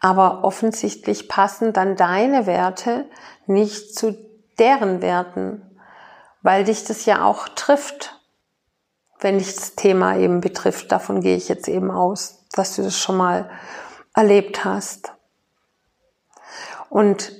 [0.00, 3.06] Aber offensichtlich passen dann deine Werte
[3.46, 4.16] nicht zu
[4.58, 5.62] deren Werten,
[6.42, 8.15] weil dich das ja auch trifft
[9.26, 10.92] wenn dich das Thema eben betrifft.
[10.92, 13.50] Davon gehe ich jetzt eben aus, dass du das schon mal
[14.14, 15.14] erlebt hast.
[16.90, 17.32] Und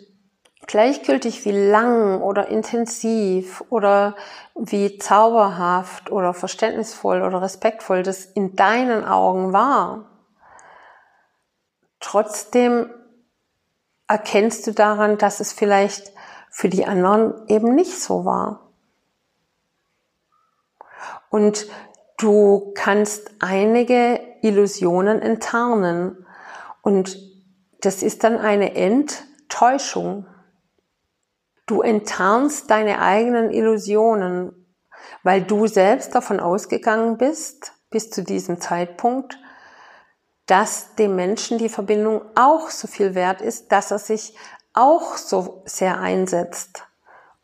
[0.67, 4.17] gleichgültig wie lang oder intensiv oder
[4.57, 10.07] wie zauberhaft oder verständnisvoll oder respektvoll das in deinen Augen war,
[12.01, 12.91] trotzdem
[14.09, 16.11] erkennst du daran, dass es vielleicht
[16.51, 18.66] für die anderen eben nicht so war.
[21.37, 21.67] Und
[22.17, 26.27] du kannst einige Illusionen enttarnen.
[26.81, 27.19] Und
[27.83, 30.27] das ist dann eine Enttäuschung.
[31.67, 34.67] Du enttarnst deine eigenen Illusionen,
[35.25, 39.39] weil du selbst davon ausgegangen bist, bis zu diesem Zeitpunkt,
[40.47, 44.39] dass dem Menschen die Verbindung auch so viel wert ist, dass er sich
[44.73, 46.87] auch so sehr einsetzt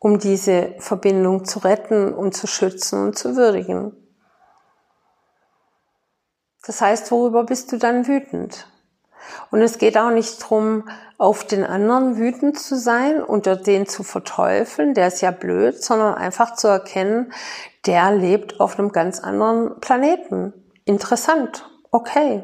[0.03, 3.95] um diese Verbindung zu retten, um zu schützen und zu würdigen.
[6.65, 8.67] Das heißt, worüber bist du dann wütend?
[9.49, 14.03] Und es geht auch nicht darum, auf den anderen wütend zu sein und den zu
[14.03, 17.31] verteufeln, der ist ja blöd, sondern einfach zu erkennen,
[17.85, 20.51] der lebt auf einem ganz anderen Planeten.
[20.83, 22.43] Interessant, okay.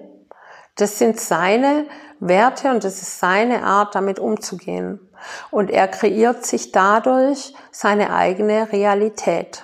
[0.77, 1.87] Das sind seine
[2.21, 5.08] Werte und das ist seine Art, damit umzugehen.
[5.51, 9.63] Und er kreiert sich dadurch seine eigene Realität.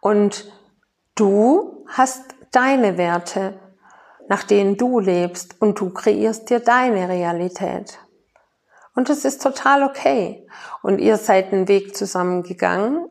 [0.00, 0.50] Und
[1.14, 3.54] du hast deine Werte,
[4.28, 7.98] nach denen du lebst und du kreierst dir deine Realität.
[8.94, 10.46] Und das ist total okay.
[10.82, 13.08] Und ihr seid den Weg zusammengegangen.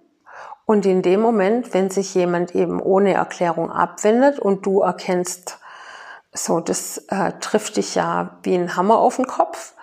[0.66, 5.59] Und in dem Moment, wenn sich jemand eben ohne Erklärung abwendet und du erkennst,
[6.32, 9.74] so, das äh, trifft dich ja wie ein Hammer auf den Kopf.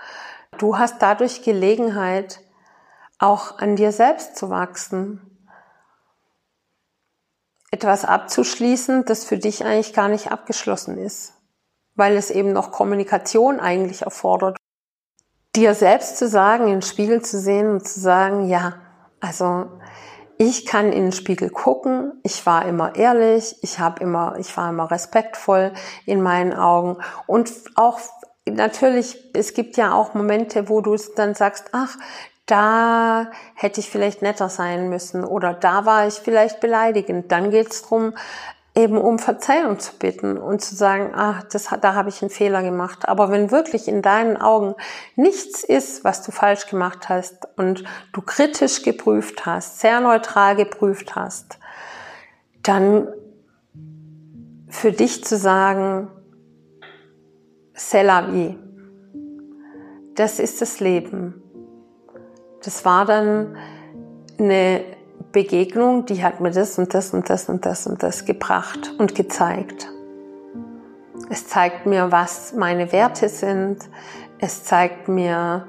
[0.58, 2.40] Du hast dadurch Gelegenheit,
[3.18, 5.20] auch an dir selbst zu wachsen.
[7.70, 11.34] Etwas abzuschließen, das für dich eigentlich gar nicht abgeschlossen ist,
[11.94, 14.56] weil es eben noch Kommunikation eigentlich erfordert.
[15.56, 18.74] Dir selbst zu sagen, in den Spiegel zu sehen und zu sagen, ja,
[19.20, 19.80] also
[20.38, 22.12] ich kann in den Spiegel gucken.
[22.22, 23.56] Ich war immer ehrlich.
[23.62, 25.72] Ich habe immer, ich war immer respektvoll
[26.04, 28.00] in meinen Augen und auch
[28.46, 31.96] natürlich, es gibt ja auch Momente, wo du dann sagst, ach,
[32.46, 37.32] da hätte ich vielleicht netter sein müssen oder da war ich vielleicht beleidigend.
[37.32, 38.14] Dann geht es darum,
[38.76, 42.62] eben um Verzeihung zu bitten und zu sagen, ah, das, da habe ich einen Fehler
[42.62, 43.08] gemacht.
[43.08, 44.74] Aber wenn wirklich in deinen Augen
[45.16, 51.16] nichts ist, was du falsch gemacht hast und du kritisch geprüft hast, sehr neutral geprüft
[51.16, 51.58] hast,
[52.62, 53.08] dann
[54.68, 56.10] für dich zu sagen,
[57.74, 58.58] c'est la vie.
[60.16, 61.42] Das ist das Leben.
[62.62, 63.56] Das war dann
[64.38, 64.95] eine
[65.36, 69.14] Begegnung, die hat mir das und das und das und das und das gebracht und
[69.14, 69.86] gezeigt.
[71.28, 73.76] Es zeigt mir, was meine Werte sind.
[74.38, 75.66] Es zeigt mir,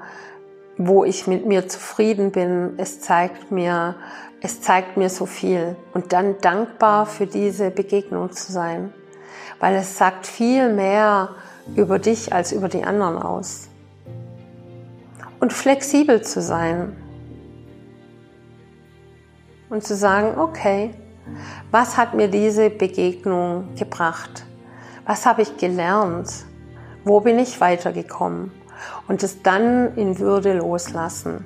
[0.78, 2.78] wo ich mit mir zufrieden bin.
[2.78, 3.96] Es zeigt mir,
[4.40, 5.76] es zeigt mir so viel.
[5.92, 8.94] Und dann dankbar für diese Begegnung zu sein.
[9.60, 11.34] Weil es sagt viel mehr
[11.76, 13.68] über dich als über die anderen aus.
[15.40, 16.96] Und flexibel zu sein
[19.70, 20.94] und zu sagen, okay,
[21.70, 24.44] was hat mir diese Begegnung gebracht?
[25.06, 26.28] Was habe ich gelernt?
[27.04, 28.52] Wo bin ich weitergekommen?
[29.06, 31.44] und es dann in Würde loslassen.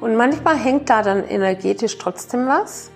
[0.00, 2.90] Und manchmal hängt da dann energetisch trotzdem was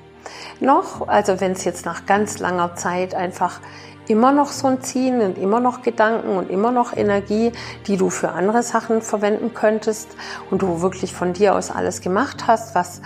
[0.59, 1.07] noch.
[1.07, 3.61] Also wenn es jetzt nach ganz langer Zeit einfach
[4.09, 7.53] immer noch so ein Ziehen und immer noch Gedanken und immer noch Energie,
[7.87, 10.09] die du für andere Sachen verwenden könntest
[10.51, 13.01] und du wirklich von dir aus alles gemacht hast, was,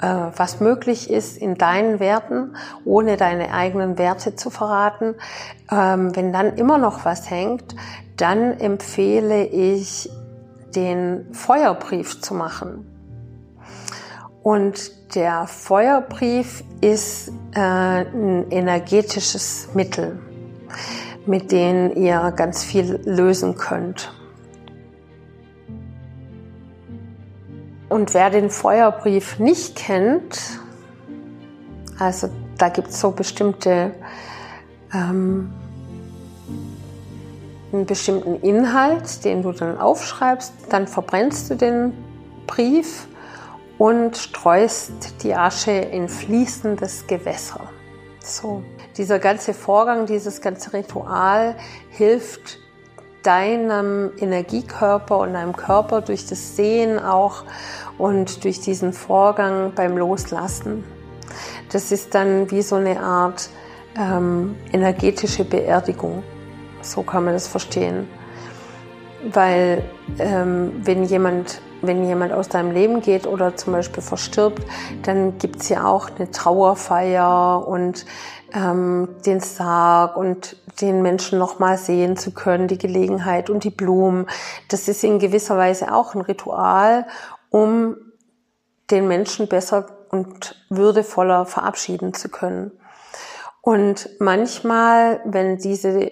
[0.00, 5.14] äh, was möglich ist in deinen Werten, ohne deine eigenen Werte zu verraten.
[5.70, 7.74] Ähm, wenn dann immer noch was hängt,
[8.16, 10.10] dann empfehle ich,
[10.74, 12.86] den Feuerbrief zu machen.
[14.44, 20.20] Und der Feuerbrief ist äh, ein energetisches Mittel
[21.26, 24.12] mit denen ihr ganz viel lösen könnt.
[27.88, 30.60] Und wer den Feuerbrief nicht kennt,
[31.98, 33.92] also da gibt es so bestimmte,
[34.94, 35.52] ähm,
[37.72, 41.92] einen bestimmten Inhalt, den du dann aufschreibst, dann verbrennst du den
[42.46, 43.08] Brief
[43.78, 47.70] und streust die Asche in fließendes Gewässer.
[48.20, 48.62] So.
[48.96, 51.56] Dieser ganze Vorgang, dieses ganze Ritual
[51.90, 52.58] hilft
[53.22, 57.44] deinem Energiekörper und deinem Körper durch das Sehen auch
[57.98, 60.84] und durch diesen Vorgang beim Loslassen.
[61.70, 63.50] Das ist dann wie so eine Art
[63.96, 66.22] ähm, energetische Beerdigung.
[66.82, 68.08] So kann man das verstehen.
[69.32, 69.84] Weil
[70.18, 74.62] ähm, wenn jemand wenn jemand aus deinem Leben geht oder zum Beispiel verstirbt,
[75.02, 78.04] dann gibt's ja auch eine Trauerfeier und
[78.54, 84.26] ähm, den Sarg und den Menschen nochmal sehen zu können, die Gelegenheit und die Blumen.
[84.68, 87.06] Das ist in gewisser Weise auch ein Ritual,
[87.50, 87.96] um
[88.90, 92.72] den Menschen besser und würdevoller verabschieden zu können.
[93.62, 96.10] Und manchmal, wenn diese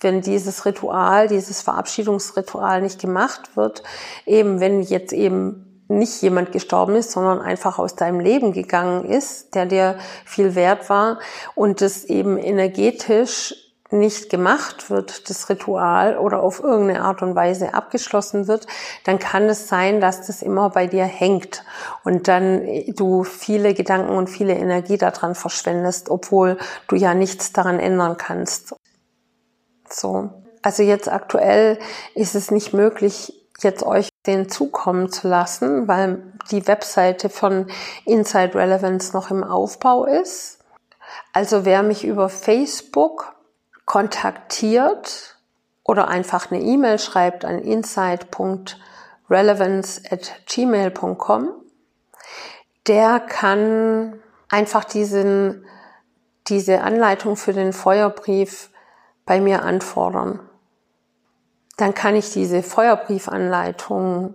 [0.00, 3.82] wenn dieses Ritual, dieses Verabschiedungsritual nicht gemacht wird,
[4.24, 9.54] eben wenn jetzt eben nicht jemand gestorben ist, sondern einfach aus deinem Leben gegangen ist,
[9.54, 11.20] der dir viel wert war
[11.54, 13.54] und das eben energetisch
[13.90, 18.66] nicht gemacht wird, das Ritual, oder auf irgendeine Art und Weise abgeschlossen wird,
[19.04, 21.64] dann kann es sein, dass das immer bei dir hängt
[22.04, 22.66] und dann
[22.96, 26.58] du viele Gedanken und viele Energie daran verschwendest, obwohl
[26.88, 28.74] du ja nichts daran ändern kannst.
[29.88, 30.30] So.
[30.62, 31.78] Also jetzt aktuell
[32.16, 33.32] ist es nicht möglich,
[33.62, 37.66] jetzt euch den zukommen zu lassen, weil die Webseite von
[38.04, 40.58] Inside Relevance noch im Aufbau ist.
[41.32, 43.34] Also wer mich über Facebook
[43.84, 45.36] kontaktiert
[45.84, 51.50] oder einfach eine E-Mail schreibt an inside.relevance at gmail.com,
[52.86, 55.64] der kann einfach diesen,
[56.48, 58.70] diese Anleitung für den Feuerbrief
[59.24, 60.40] bei mir anfordern.
[61.76, 64.34] Dann kann ich diese Feuerbriefanleitung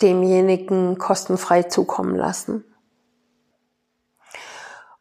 [0.00, 2.64] demjenigen kostenfrei zukommen lassen.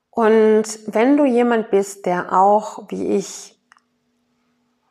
[0.09, 3.53] Und wenn du jemand bist, der auch, wie ich,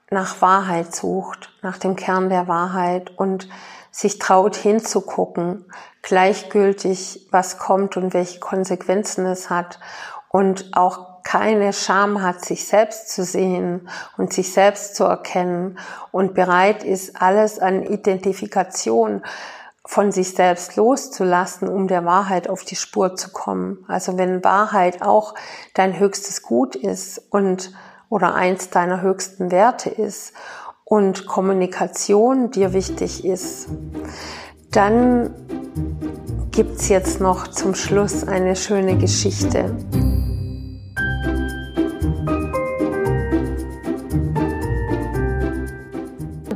[0.09, 3.49] nach Wahrheit sucht, nach dem Kern der Wahrheit und
[3.90, 5.64] sich traut hinzugucken,
[6.03, 9.80] gleichgültig, was kommt und welche Konsequenzen es hat
[10.28, 15.77] und auch keine Scham hat, sich selbst zu sehen und sich selbst zu erkennen
[16.12, 19.22] und bereit ist, alles an Identifikation
[19.85, 23.85] von sich selbst loszulassen, um der Wahrheit auf die Spur zu kommen.
[23.89, 25.35] Also wenn Wahrheit auch
[25.74, 27.72] dein höchstes Gut ist und
[28.09, 30.33] oder eins deiner höchsten Werte ist
[30.85, 33.66] und Kommunikation dir wichtig ist,
[34.70, 35.35] dann
[36.53, 39.74] gibt's jetzt noch zum Schluss eine schöne Geschichte.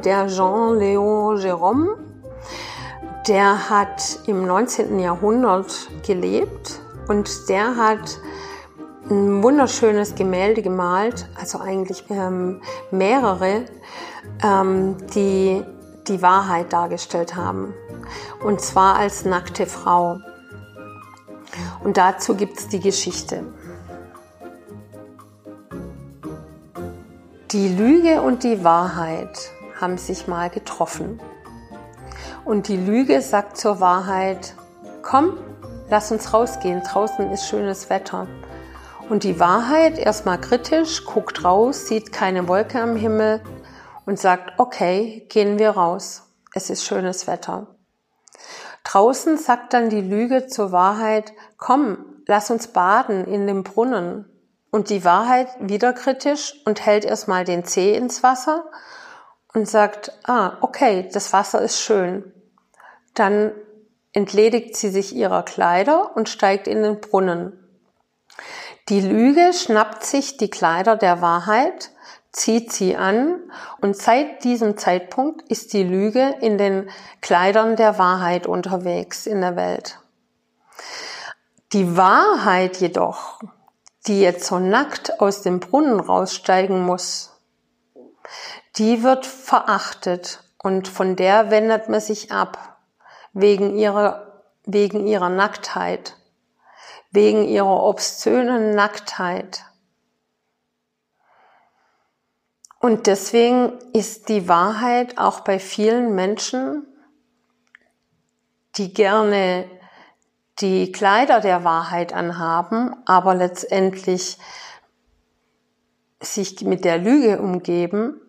[0.04, 1.96] Der Jean-Léon Jérôme,
[3.28, 4.98] der hat im 19.
[4.98, 8.18] Jahrhundert gelebt und der hat
[9.10, 13.64] ein wunderschönes Gemälde gemalt, also eigentlich ähm, mehrere,
[14.42, 15.64] ähm, die
[16.06, 17.74] die Wahrheit dargestellt haben.
[18.42, 20.18] Und zwar als nackte Frau.
[21.84, 23.44] Und dazu gibt es die Geschichte.
[27.50, 29.50] Die Lüge und die Wahrheit
[29.80, 31.20] haben sich mal getroffen.
[32.44, 34.54] Und die Lüge sagt zur Wahrheit,
[35.02, 35.38] komm,
[35.88, 38.26] lass uns rausgehen, draußen ist schönes Wetter.
[39.08, 43.40] Und die Wahrheit, erstmal kritisch, guckt raus, sieht keine Wolke am Himmel
[44.06, 46.22] und sagt, okay, gehen wir raus,
[46.54, 47.66] es ist schönes Wetter.
[48.84, 54.26] Draußen sagt dann die Lüge zur Wahrheit, komm, lass uns baden in dem Brunnen,
[54.70, 58.64] und die Wahrheit wieder kritisch und hält erstmal den Zeh ins Wasser
[59.54, 62.32] und sagt, ah, okay, das Wasser ist schön.
[63.14, 63.52] Dann
[64.12, 67.56] entledigt sie sich ihrer Kleider und steigt in den Brunnen.
[68.88, 71.90] Die Lüge schnappt sich die Kleider der Wahrheit,
[72.32, 73.40] zieht sie an
[73.80, 76.90] und seit diesem Zeitpunkt ist die Lüge in den
[77.20, 79.98] Kleidern der Wahrheit unterwegs in der Welt.
[81.72, 83.40] Die Wahrheit jedoch,
[84.06, 87.30] die jetzt so nackt aus dem Brunnen raussteigen muss,
[88.76, 92.78] die wird verachtet und von der wendet man sich ab,
[93.32, 96.16] wegen ihrer, wegen ihrer Nacktheit,
[97.10, 99.64] wegen ihrer obszönen Nacktheit.
[102.80, 106.86] Und deswegen ist die Wahrheit auch bei vielen Menschen,
[108.76, 109.68] die gerne
[110.60, 114.38] die Kleider der Wahrheit anhaben, aber letztendlich
[116.22, 118.20] sich mit der Lüge umgeben,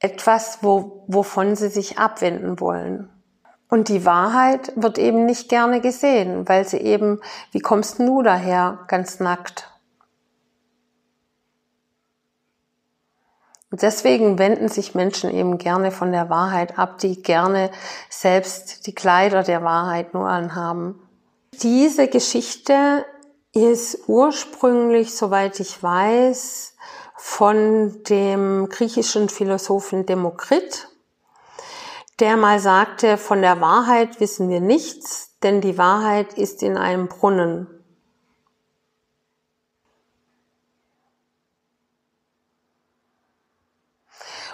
[0.00, 3.08] etwas, wo, wovon sie sich abwenden wollen.
[3.68, 7.20] Und die Wahrheit wird eben nicht gerne gesehen, weil sie eben,
[7.52, 9.68] wie kommst du daher, ganz nackt?
[13.70, 17.70] Und deswegen wenden sich Menschen eben gerne von der Wahrheit ab, die gerne
[18.08, 21.00] selbst die Kleider der Wahrheit nur anhaben.
[21.62, 23.04] Diese Geschichte
[23.52, 26.69] ist ursprünglich, soweit ich weiß,
[27.22, 30.88] von dem griechischen Philosophen Demokrit,
[32.18, 37.08] der mal sagte, von der Wahrheit wissen wir nichts, denn die Wahrheit ist in einem
[37.08, 37.66] Brunnen.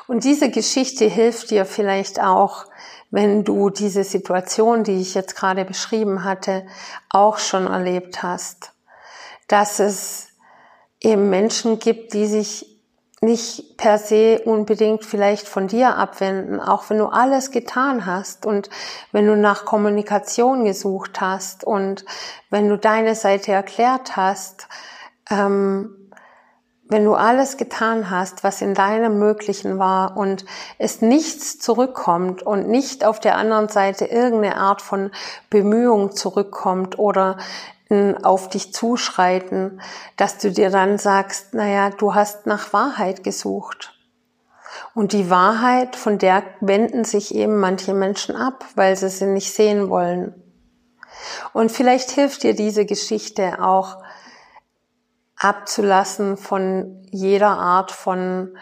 [0.09, 2.67] Und diese Geschichte hilft dir vielleicht auch,
[3.12, 6.67] wenn du diese Situation, die ich jetzt gerade beschrieben hatte,
[7.11, 8.73] auch schon erlebt hast,
[9.47, 10.26] dass es
[11.07, 12.66] eben Menschen gibt, die sich
[13.22, 18.68] nicht per se unbedingt vielleicht von dir abwenden, auch wenn du alles getan hast und
[19.12, 22.04] wenn du nach Kommunikation gesucht hast und
[22.50, 24.68] wenn du deine Seite erklärt hast,
[25.30, 26.11] ähm,
[26.88, 30.44] wenn du alles getan hast, was in deinem Möglichen war und
[30.78, 35.11] es nichts zurückkommt und nicht auf der anderen Seite irgendeine Art von
[35.50, 37.38] Bemühung zurückkommt oder
[37.91, 39.80] auf dich zuschreiten,
[40.16, 43.93] dass du dir dann sagst, naja, du hast nach Wahrheit gesucht.
[44.95, 49.55] Und die Wahrheit, von der wenden sich eben manche Menschen ab, weil sie sie nicht
[49.55, 50.34] sehen wollen.
[51.53, 53.99] Und vielleicht hilft dir diese Geschichte auch,
[55.39, 58.57] abzulassen von jeder Art von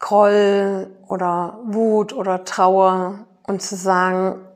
[0.00, 4.47] Groll oder Wut oder Trauer und zu sagen,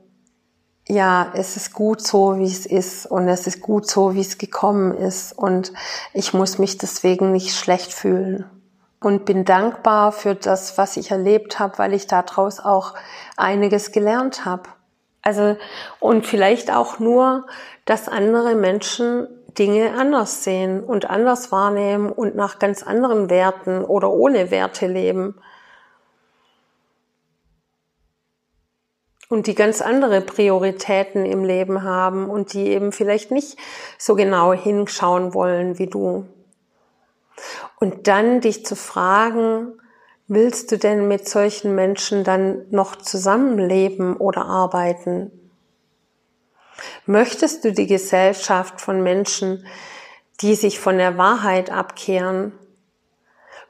[0.87, 4.37] ja, es ist gut so, wie es ist und es ist gut so, wie es
[4.37, 5.71] gekommen ist und
[6.13, 8.45] ich muss mich deswegen nicht schlecht fühlen
[8.99, 12.93] und bin dankbar für das, was ich erlebt habe, weil ich daraus auch
[13.37, 14.63] einiges gelernt habe.
[15.21, 15.55] Also
[15.99, 17.45] und vielleicht auch nur,
[17.85, 19.27] dass andere Menschen
[19.57, 25.35] Dinge anders sehen und anders wahrnehmen und nach ganz anderen Werten oder ohne Werte leben.
[29.29, 33.57] Und die ganz andere Prioritäten im Leben haben und die eben vielleicht nicht
[33.97, 36.27] so genau hinschauen wollen wie du.
[37.79, 39.73] Und dann dich zu fragen,
[40.27, 45.31] willst du denn mit solchen Menschen dann noch zusammenleben oder arbeiten?
[47.05, 49.65] Möchtest du die Gesellschaft von Menschen,
[50.41, 52.53] die sich von der Wahrheit abkehren?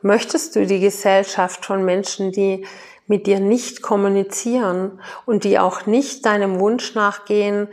[0.01, 2.65] Möchtest du die Gesellschaft von Menschen, die
[3.07, 7.67] mit dir nicht kommunizieren und die auch nicht deinem Wunsch nachgehen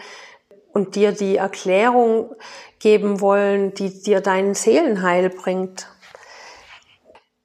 [0.73, 2.35] und dir die Erklärung
[2.79, 5.89] geben wollen, die dir deinen Seelenheil bringt?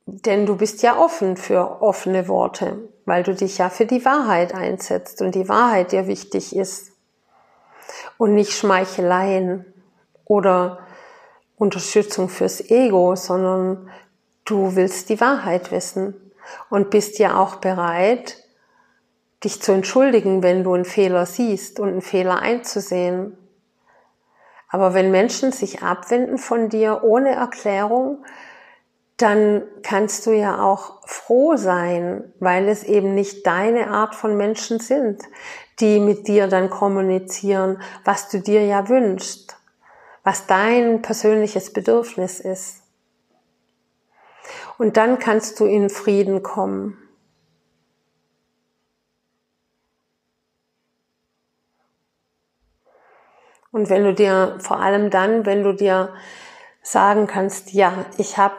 [0.06, 4.54] Denn du bist ja offen für offene Worte, weil du dich ja für die Wahrheit
[4.54, 6.92] einsetzt und die Wahrheit dir wichtig ist
[8.18, 9.66] und nicht Schmeicheleien
[10.26, 10.80] oder
[11.58, 13.90] Unterstützung fürs Ego, sondern
[14.44, 16.25] du willst die Wahrheit wissen
[16.70, 18.38] und bist ja auch bereit,
[19.44, 23.38] dich zu entschuldigen, wenn du einen Fehler siehst und einen Fehler einzusehen.
[24.70, 28.26] Aber wenn Menschen sich abwenden von dir ohne Erklärung,
[29.18, 34.80] dann kannst du ja auch froh sein, weil es eben nicht deine Art von Menschen
[34.80, 35.24] sind,
[35.80, 39.56] die mit dir dann kommunizieren, was du dir ja wünschst,
[40.24, 42.85] was dein persönliches Bedürfnis ist.
[44.78, 46.98] Und dann kannst du in Frieden kommen.
[53.72, 56.14] Und wenn du dir, vor allem dann, wenn du dir
[56.82, 58.56] sagen kannst, ja, ich habe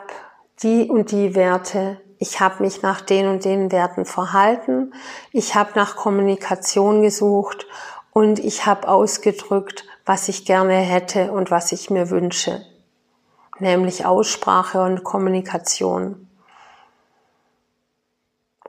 [0.62, 4.92] die und die Werte, ich habe mich nach den und den Werten verhalten,
[5.32, 7.66] ich habe nach Kommunikation gesucht
[8.12, 12.60] und ich habe ausgedrückt, was ich gerne hätte und was ich mir wünsche,
[13.59, 16.28] nämlich Aussprache und Kommunikation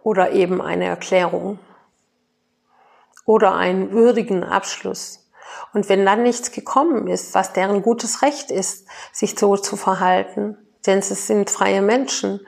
[0.04, 1.60] oder eben eine Erklärung
[3.26, 5.30] oder einen würdigen Abschluss.
[5.74, 10.58] Und wenn dann nichts gekommen ist, was deren gutes Recht ist, sich so zu verhalten,
[10.86, 12.40] denn es sind freie Menschen,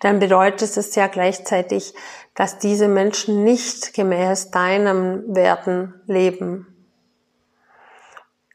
[0.00, 1.94] dann bedeutet es ja gleichzeitig,
[2.34, 6.75] dass diese Menschen nicht gemäß deinem Werten leben.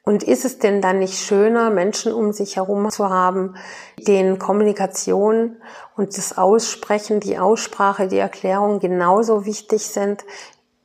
[0.03, 3.55] Und ist es denn dann nicht schöner, Menschen um sich herum zu haben,
[3.97, 5.61] denen Kommunikation
[5.95, 10.23] und das Aussprechen, die Aussprache, die Erklärung genauso wichtig sind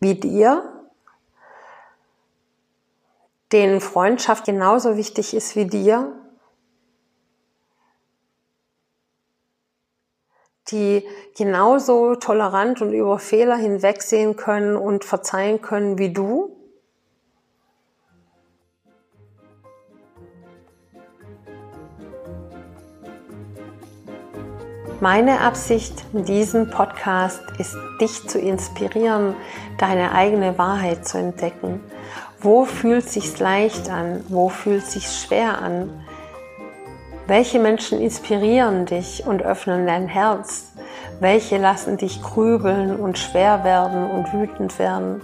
[0.00, 0.72] wie dir?
[3.52, 6.12] Denen Freundschaft genauso wichtig ist wie dir?
[10.70, 11.06] die
[11.36, 16.55] genauso tolerant und über Fehler hinwegsehen können und verzeihen können wie du?
[25.08, 29.36] Meine Absicht mit diesem Podcast ist, dich zu inspirieren,
[29.78, 31.80] deine eigene Wahrheit zu entdecken.
[32.40, 34.24] Wo fühlt sich's leicht an?
[34.28, 36.04] Wo fühlt sich's schwer an?
[37.28, 40.72] Welche Menschen inspirieren dich und öffnen dein Herz?
[41.20, 45.20] Welche lassen dich grübeln und schwer werden und wütend werden?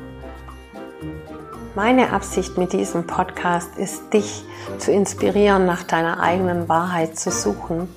[1.74, 4.44] Meine Absicht mit diesem Podcast ist, dich
[4.78, 7.88] zu inspirieren, nach deiner eigenen Wahrheit zu suchen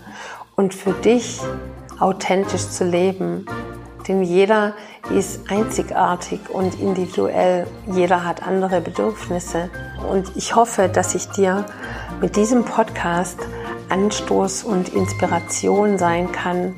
[0.55, 1.41] und für dich
[2.00, 3.46] authentisch zu leben.
[4.08, 4.74] Denn jeder
[5.10, 7.68] ist einzigartig und individuell.
[7.91, 9.70] Jeder hat andere Bedürfnisse.
[10.10, 11.66] Und ich hoffe, dass ich dir
[12.22, 13.39] mit diesem Podcast
[13.89, 16.76] Anstoß und Inspiration sein kann,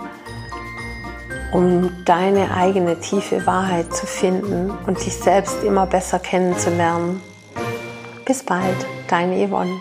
[1.54, 7.22] um deine eigene tiefe Wahrheit zu finden und dich selbst immer besser kennenzulernen.
[8.26, 9.78] Bis bald, deine Yvonne.